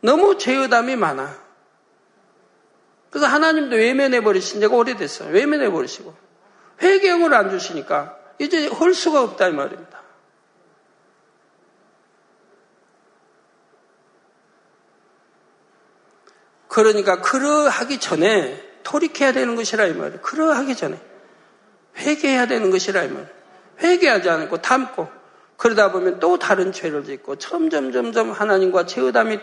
너무 0.00 0.36
죄의담이 0.36 0.96
많아. 0.96 1.32
그래서 3.10 3.28
하나님도 3.28 3.76
외면해 3.76 4.24
버리신 4.24 4.62
지가 4.62 4.74
오래됐어요. 4.74 5.32
외면해 5.32 5.70
버리시고 5.70 6.12
회개형을 6.82 7.34
안 7.34 7.50
주시니까 7.50 8.18
이제 8.40 8.66
헐 8.66 8.94
수가 8.94 9.22
없다 9.22 9.46
이 9.46 9.52
말입니다. 9.52 10.01
그러니까 16.72 17.20
그러하기 17.20 18.00
전에 18.00 18.58
토릭해야 18.82 19.32
되는 19.32 19.56
것이라 19.56 19.86
이 19.88 19.92
말이에요. 19.92 20.22
그러하기 20.22 20.74
전에 20.74 20.98
회개해야 21.98 22.46
되는 22.46 22.70
것이라 22.70 23.02
이 23.02 23.08
말이에요. 23.08 23.28
회개하지 23.78 24.30
않고 24.30 24.62
담고 24.62 25.06
그러다 25.58 25.92
보면 25.92 26.18
또 26.18 26.38
다른 26.38 26.72
죄를 26.72 27.04
짓고 27.04 27.36
점점 27.36 27.92
점점 27.92 28.30
하나님과 28.30 28.86
죄의담이 28.86 29.40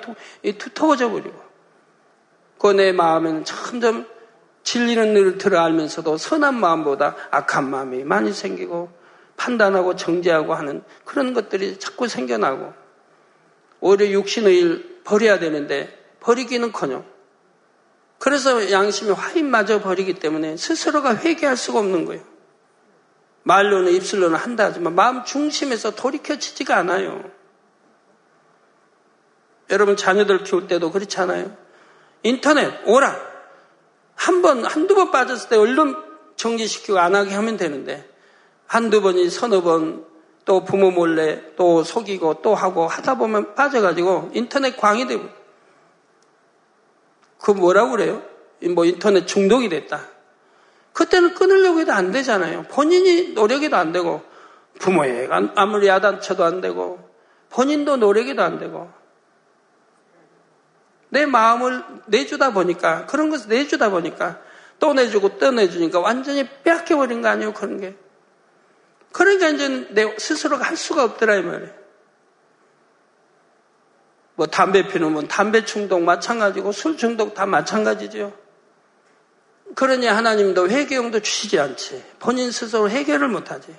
두터워져 0.58 1.12
버리고 1.12 1.40
그 2.58 2.74
내 2.74 2.92
마음에는 2.94 3.46
점점 3.46 4.08
진리는 4.64 5.14
늘 5.14 5.38
들어 5.38 5.62
알면서도 5.62 6.18
선한 6.18 6.60
마음보다 6.60 7.16
악한 7.30 7.70
마음이 7.70 8.06
많이 8.06 8.34
생기고 8.34 8.90
판단하고 9.38 9.96
정죄하고 9.96 10.56
하는 10.56 10.84
그런 11.06 11.36
것들이 11.36 11.78
자꾸 11.78 12.08
생겨나고 12.08 12.74
오히려 13.82 14.08
육신의 14.08 14.58
일 14.58 15.02
버려야 15.04 15.38
되는데 15.38 15.96
버리기는커녕 16.22 17.19
그래서 18.20 18.72
양심이 18.72 19.12
화인마저 19.12 19.82
버리기 19.82 20.16
때문에 20.16 20.58
스스로가 20.58 21.16
회개할 21.16 21.58
수가 21.58 21.80
없는 21.80 22.06
거예요. 22.06 22.22
말로는 23.44 23.94
입술로는 23.94 24.38
한다 24.38 24.66
하지만 24.66 24.94
마음 24.94 25.24
중심에서 25.24 25.96
돌이켜지지가 25.96 26.76
않아요. 26.78 27.24
여러분 29.70 29.96
자녀들 29.96 30.44
키울 30.44 30.68
때도 30.68 30.92
그렇잖아요. 30.92 31.56
인터넷 32.24 32.82
오라 32.86 33.30
한 34.16 34.42
번, 34.42 34.66
한두 34.66 34.96
번 34.96 35.12
빠졌을 35.12 35.50
때 35.50 35.56
얼른 35.56 35.96
정지시키고 36.36 37.00
안 37.00 37.16
하게 37.16 37.34
하면 37.34 37.56
되는데 37.58 38.08
한두 38.68 39.02
번이 39.02 39.30
서너 39.30 39.62
번 39.62 40.10
또 40.50 40.64
부모 40.64 40.90
몰래 40.90 41.44
또 41.58 41.84
속이고 41.84 42.42
또 42.42 42.56
하고 42.56 42.88
하다 42.88 43.20
보면 43.20 43.54
빠져가지고 43.54 44.32
인터넷 44.34 44.76
광이 44.76 45.06
되고 45.06 45.30
그 47.40 47.52
뭐라고 47.52 47.92
그래요? 47.92 48.22
뭐 48.74 48.86
인터넷 48.86 49.26
중독이 49.26 49.70
됐다. 49.70 50.02
그때는 50.94 51.34
끊으려고 51.34 51.80
해도 51.80 51.94
안 51.94 52.12
되잖아요. 52.12 52.64
본인이 52.64 53.30
노력해도 53.34 53.76
안 53.78 53.92
되고, 53.92 54.22
부모애가 54.80 55.54
아무리 55.56 55.88
야단쳐도 55.88 56.44
안 56.44 56.62
되고, 56.62 57.00
본인도 57.50 57.98
노력해도 57.98 58.44
안 58.44 58.60
되고, 58.60 58.92
내 61.10 61.26
마음을 61.26 61.84
내주다 62.08 62.52
보니까, 62.52 63.06
그런 63.06 63.30
것을 63.30 63.50
내주다 63.50 63.90
보니까, 63.90 64.42
또 64.80 64.94
내주고 64.94 65.38
또 65.38 65.52
내주니까 65.52 66.00
완전히 66.00 66.48
빼앗겨버린 66.64 67.22
거 67.22 67.30
아니에요, 67.30 67.54
그런 67.54 67.80
게. 67.80 67.96
그러니까 69.12 69.50
이제 69.50 69.88
내 69.92 70.16
스스로가 70.18 70.66
할 70.66 70.76
수가 70.76 71.04
없더라, 71.04 71.36
이 71.38 71.42
말이에요. 71.42 71.79
뭐 74.40 74.48
담배 74.48 74.88
피우면 74.88 75.28
담배 75.28 75.66
중독 75.66 76.02
마찬가지고 76.02 76.72
술 76.72 76.96
중독 76.96 77.34
다 77.34 77.46
마찬가지죠. 77.46 78.32
그러니 79.76 80.08
하나님도 80.08 80.70
회개용도 80.70 81.20
주시지 81.20 81.60
않지. 81.60 82.02
본인 82.20 82.50
스스로 82.50 82.90
해결을 82.90 83.28
못하지. 83.28 83.76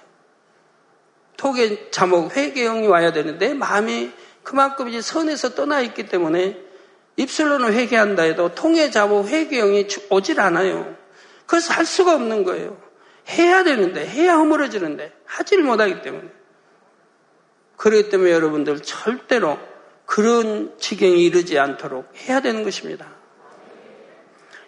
톡에 1.38 1.90
자목 1.90 2.36
회개용이 2.36 2.88
와야 2.88 3.10
되는데 3.10 3.54
마음이 3.54 4.12
그만큼 4.42 4.90
이제 4.90 5.00
선에서 5.00 5.54
떠나 5.54 5.80
있기 5.80 6.08
때문에 6.08 6.58
입술로는 7.16 7.72
회개한다 7.72 8.24
해도 8.24 8.54
통해 8.54 8.90
자목 8.90 9.28
회개용이 9.28 9.88
오질 10.10 10.40
않아요. 10.40 10.94
그래서 11.46 11.72
할 11.72 11.86
수가 11.86 12.14
없는 12.14 12.44
거예요. 12.44 12.76
해야 13.30 13.64
되는데 13.64 14.06
해야 14.06 14.34
허물어지는데 14.34 15.10
하지를 15.24 15.64
못하기 15.64 16.02
때문에 16.02 16.28
그렇기 17.78 18.10
때문에 18.10 18.30
여러분들 18.30 18.80
절대로 18.82 19.69
그런 20.10 20.72
지경에 20.76 21.12
이르지 21.12 21.56
않도록 21.56 22.12
해야 22.26 22.40
되는 22.40 22.64
것입니다. 22.64 23.06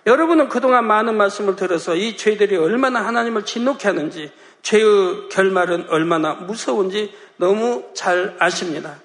여러분은 0.07 0.49
그동안 0.49 0.87
많은 0.87 1.17
말씀을 1.17 1.57
들어서 1.57 1.97
이 1.97 2.17
죄들이 2.17 2.57
얼마나 2.57 3.05
하나님을 3.05 3.45
진노케 3.45 3.89
하는지, 3.89 4.31
죄의 4.63 5.31
결말은 5.33 5.87
얼마나 5.89 6.35
무서운지 6.35 7.13
너무 7.39 7.87
잘 7.93 8.37
아십니다. 8.39 9.01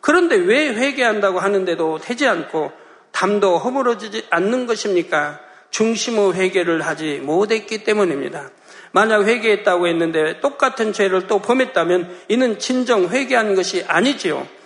그런데 0.00 0.34
왜 0.34 0.66
회개한다고 0.74 1.38
하는데도 1.38 1.98
되지 1.98 2.26
않고 2.26 2.72
담도 3.12 3.58
허물어지지 3.58 4.26
않는 4.30 4.66
것입니까? 4.66 5.38
중심의 5.70 6.34
회개를 6.34 6.82
하지 6.82 7.20
못했기 7.22 7.84
때문입니다. 7.84 8.50
만약 8.90 9.22
회개했다고 9.28 9.86
했는데 9.86 10.40
똑같은 10.40 10.92
죄를 10.92 11.28
또 11.28 11.38
범했다면 11.38 12.22
이는 12.26 12.58
진정 12.58 13.08
회개한 13.10 13.54
것이 13.54 13.84
아니지요. 13.86 14.57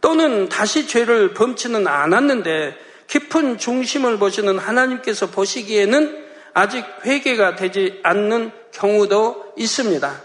또는 0.00 0.48
다시 0.48 0.86
죄를 0.86 1.34
범치는 1.34 1.86
않았는데 1.86 2.76
깊은 3.06 3.58
중심을 3.58 4.18
보시는 4.18 4.58
하나님께서 4.58 5.26
보시기에는 5.26 6.24
아직 6.54 6.84
회개가 7.04 7.56
되지 7.56 8.00
않는 8.02 8.52
경우도 8.72 9.54
있습니다. 9.56 10.22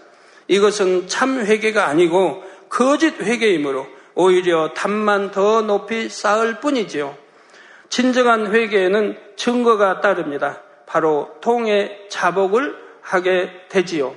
이것은 0.48 1.08
참 1.08 1.40
회개가 1.40 1.88
아니고 1.88 2.44
거짓 2.70 3.20
회개이므로 3.20 3.88
오히려 4.14 4.74
담만 4.74 5.32
더 5.32 5.62
높이 5.62 6.10
쌓을 6.10 6.60
뿐이지요. 6.60 7.18
진정한 7.90 8.54
회개에는 8.54 9.18
증거가 9.36 10.02
따릅니다. 10.02 10.62
바로 10.86 11.32
통의 11.42 12.06
자복을 12.10 12.76
하게 13.02 13.50
되지요. 13.70 14.16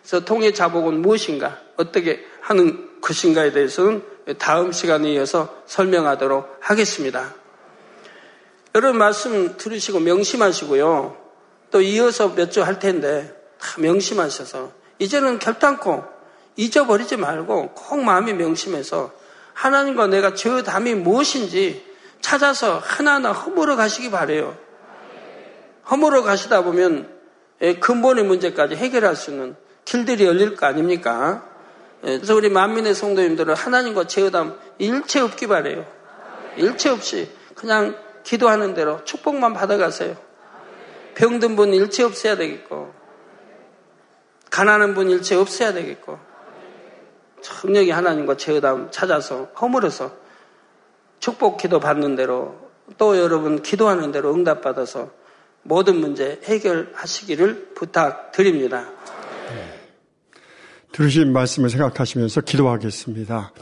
그래서 0.00 0.24
통의 0.24 0.54
자복은 0.54 1.02
무엇인가, 1.02 1.58
어떻게 1.76 2.24
하는 2.40 3.00
것인가에 3.00 3.52
대해서는 3.52 4.02
다음 4.38 4.72
시간에 4.72 5.12
이어서 5.12 5.62
설명하도록 5.66 6.58
하겠습니다. 6.60 7.34
여러분 8.74 8.98
말씀 8.98 9.56
들으시고 9.56 10.00
명심하시고요. 10.00 11.16
또 11.70 11.80
이어서 11.80 12.28
몇 12.34 12.50
주 12.50 12.62
할 12.62 12.78
텐데 12.78 13.34
다 13.58 13.80
명심하셔서 13.80 14.72
이제는 14.98 15.38
결단코 15.38 16.04
잊어버리지 16.56 17.16
말고 17.16 17.70
꼭 17.74 18.02
마음이 18.02 18.34
명심해서 18.34 19.12
하나님과 19.54 20.08
내가 20.08 20.34
저 20.34 20.62
담이 20.62 20.94
무엇인지 20.94 21.86
찾아서 22.20 22.78
하나하나 22.78 23.32
허물어 23.32 23.76
가시기 23.76 24.10
바래요. 24.10 24.56
허물어 25.90 26.22
가시다 26.22 26.62
보면 26.62 27.08
예, 27.62 27.76
근본의 27.76 28.24
문제까지 28.24 28.76
해결할 28.76 29.16
수 29.16 29.30
있는 29.30 29.56
길들이 29.84 30.26
열릴 30.26 30.54
거 30.54 30.66
아닙니까? 30.66 31.47
예, 32.04 32.16
그래서 32.16 32.34
우리 32.34 32.48
만민의 32.48 32.94
성도님들은 32.94 33.54
하나님과 33.54 34.06
제어담 34.06 34.58
일체 34.78 35.20
없기 35.20 35.46
바래요. 35.46 35.84
일체 36.56 36.90
없이 36.90 37.30
그냥 37.54 37.96
기도하는 38.22 38.74
대로 38.74 39.04
축복만 39.04 39.52
받아가세요. 39.52 40.16
병든 41.14 41.56
분 41.56 41.72
일체 41.72 42.04
없어야 42.04 42.36
되겠고, 42.36 42.92
가난한 44.50 44.94
분 44.94 45.10
일체 45.10 45.34
없어야 45.34 45.72
되겠고, 45.72 46.18
청력이 47.40 47.90
하나님과 47.90 48.36
제어담 48.36 48.90
찾아서 48.90 49.50
허물어서 49.60 50.12
축복 51.18 51.56
기도 51.56 51.80
받는 51.80 52.16
대로 52.16 52.68
또 52.96 53.18
여러분 53.18 53.62
기도하는 53.62 54.12
대로 54.12 54.32
응답 54.32 54.62
받아서 54.62 55.10
모든 55.62 55.96
문제 55.96 56.40
해결하시기를 56.44 57.72
부탁드립니다. 57.74 58.86
네. 60.98 61.04
들으신 61.04 61.32
말씀을 61.32 61.70
생각하시면서 61.70 62.40
기도하겠습니다. 62.40 63.52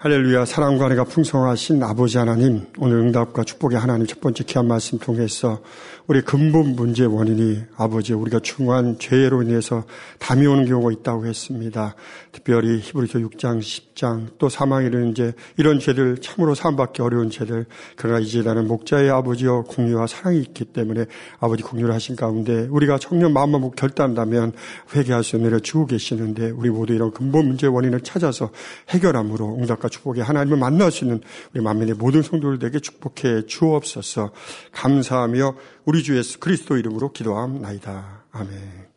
할렐루야 0.00 0.44
사랑과 0.44 0.86
은혜가 0.86 1.02
풍성하신 1.02 1.82
아버지 1.82 2.18
하나님 2.18 2.68
오늘 2.78 2.98
응답과 2.98 3.42
축복의 3.42 3.80
하나님 3.80 4.06
첫 4.06 4.20
번째 4.20 4.44
귀한 4.44 4.68
말씀 4.68 4.96
통해서 5.00 5.60
우리 6.06 6.20
근본 6.22 6.76
문제 6.76 7.04
원인이 7.04 7.64
아버지 7.76 8.14
우리가 8.14 8.38
중요한 8.38 8.96
죄로 9.00 9.42
인해서 9.42 9.84
담이 10.20 10.46
오는 10.46 10.66
경우가 10.66 10.92
있다고 10.92 11.26
했습니다. 11.26 11.96
특별히 12.30 12.78
히브리서 12.78 13.18
6장 13.18 13.58
10장 13.58 14.38
또 14.38 14.48
사망에 14.48 14.86
이르는 14.86 15.10
이제 15.10 15.32
이런 15.56 15.80
죄들 15.80 16.18
참으로 16.22 16.54
사함받기 16.54 17.02
어려운 17.02 17.28
죄들 17.28 17.66
그러나 17.96 18.20
이제 18.20 18.40
나는 18.42 18.68
목자의 18.68 19.10
아버지여 19.10 19.64
공유와 19.68 20.06
사랑이 20.06 20.38
있기 20.38 20.66
때문에 20.66 21.06
아버지 21.40 21.64
공유를 21.64 21.92
하신 21.92 22.14
가운데 22.14 22.68
우리가 22.70 22.98
청년 22.98 23.32
마음만 23.32 23.60
먹고 23.60 23.74
결단한다면 23.74 24.52
회개할 24.94 25.24
수 25.24 25.34
있는 25.36 25.60
주고 25.60 25.86
계시는데 25.86 26.50
우리 26.50 26.70
모두 26.70 26.94
이런 26.94 27.10
근본 27.10 27.48
문제 27.48 27.66
원인을 27.66 28.00
찾아서 28.00 28.50
해결함으로 28.90 29.58
응답과 29.60 29.87
축복의 29.88 30.22
하나님을 30.22 30.58
만날 30.58 30.90
수 30.90 31.04
있는 31.04 31.20
우리 31.54 31.62
만민의 31.62 31.94
모든 31.94 32.22
성도들에게 32.22 32.80
축복해 32.80 33.46
주옵소서 33.46 34.32
감사하며 34.72 35.54
우리 35.84 36.02
주 36.02 36.16
예수 36.16 36.38
그리스도 36.40 36.76
이름으로 36.76 37.12
기도함나이다. 37.12 38.24
아멘. 38.32 38.88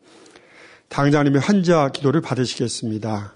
당자님의 0.88 1.40
환자 1.40 1.88
기도를 1.88 2.20
받으시겠습니다. 2.20 3.34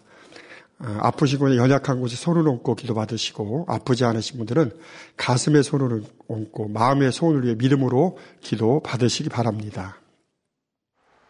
아, 0.79 0.99
아프시고 1.01 1.57
연약한 1.57 2.01
곳에 2.01 2.17
손을 2.17 2.47
얹고 2.47 2.75
기도 2.75 2.95
받으시고 2.95 3.65
아프지 3.69 4.05
않으신 4.05 4.37
분들은 4.37 4.73
가슴에 5.17 5.63
손을 5.63 6.03
얹고 6.29 6.69
마음의 6.69 7.13
손을 7.13 7.45
위해 7.45 7.55
믿음으로 7.57 8.19
기도 8.41 8.83
받으시기 8.83 9.31
바랍니다. 9.31 9.97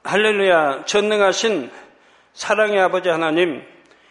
할렐루야 0.03 0.85
전능하신 0.87 1.70
사랑의 2.33 2.81
아버지 2.81 3.09
하나님 3.09 3.62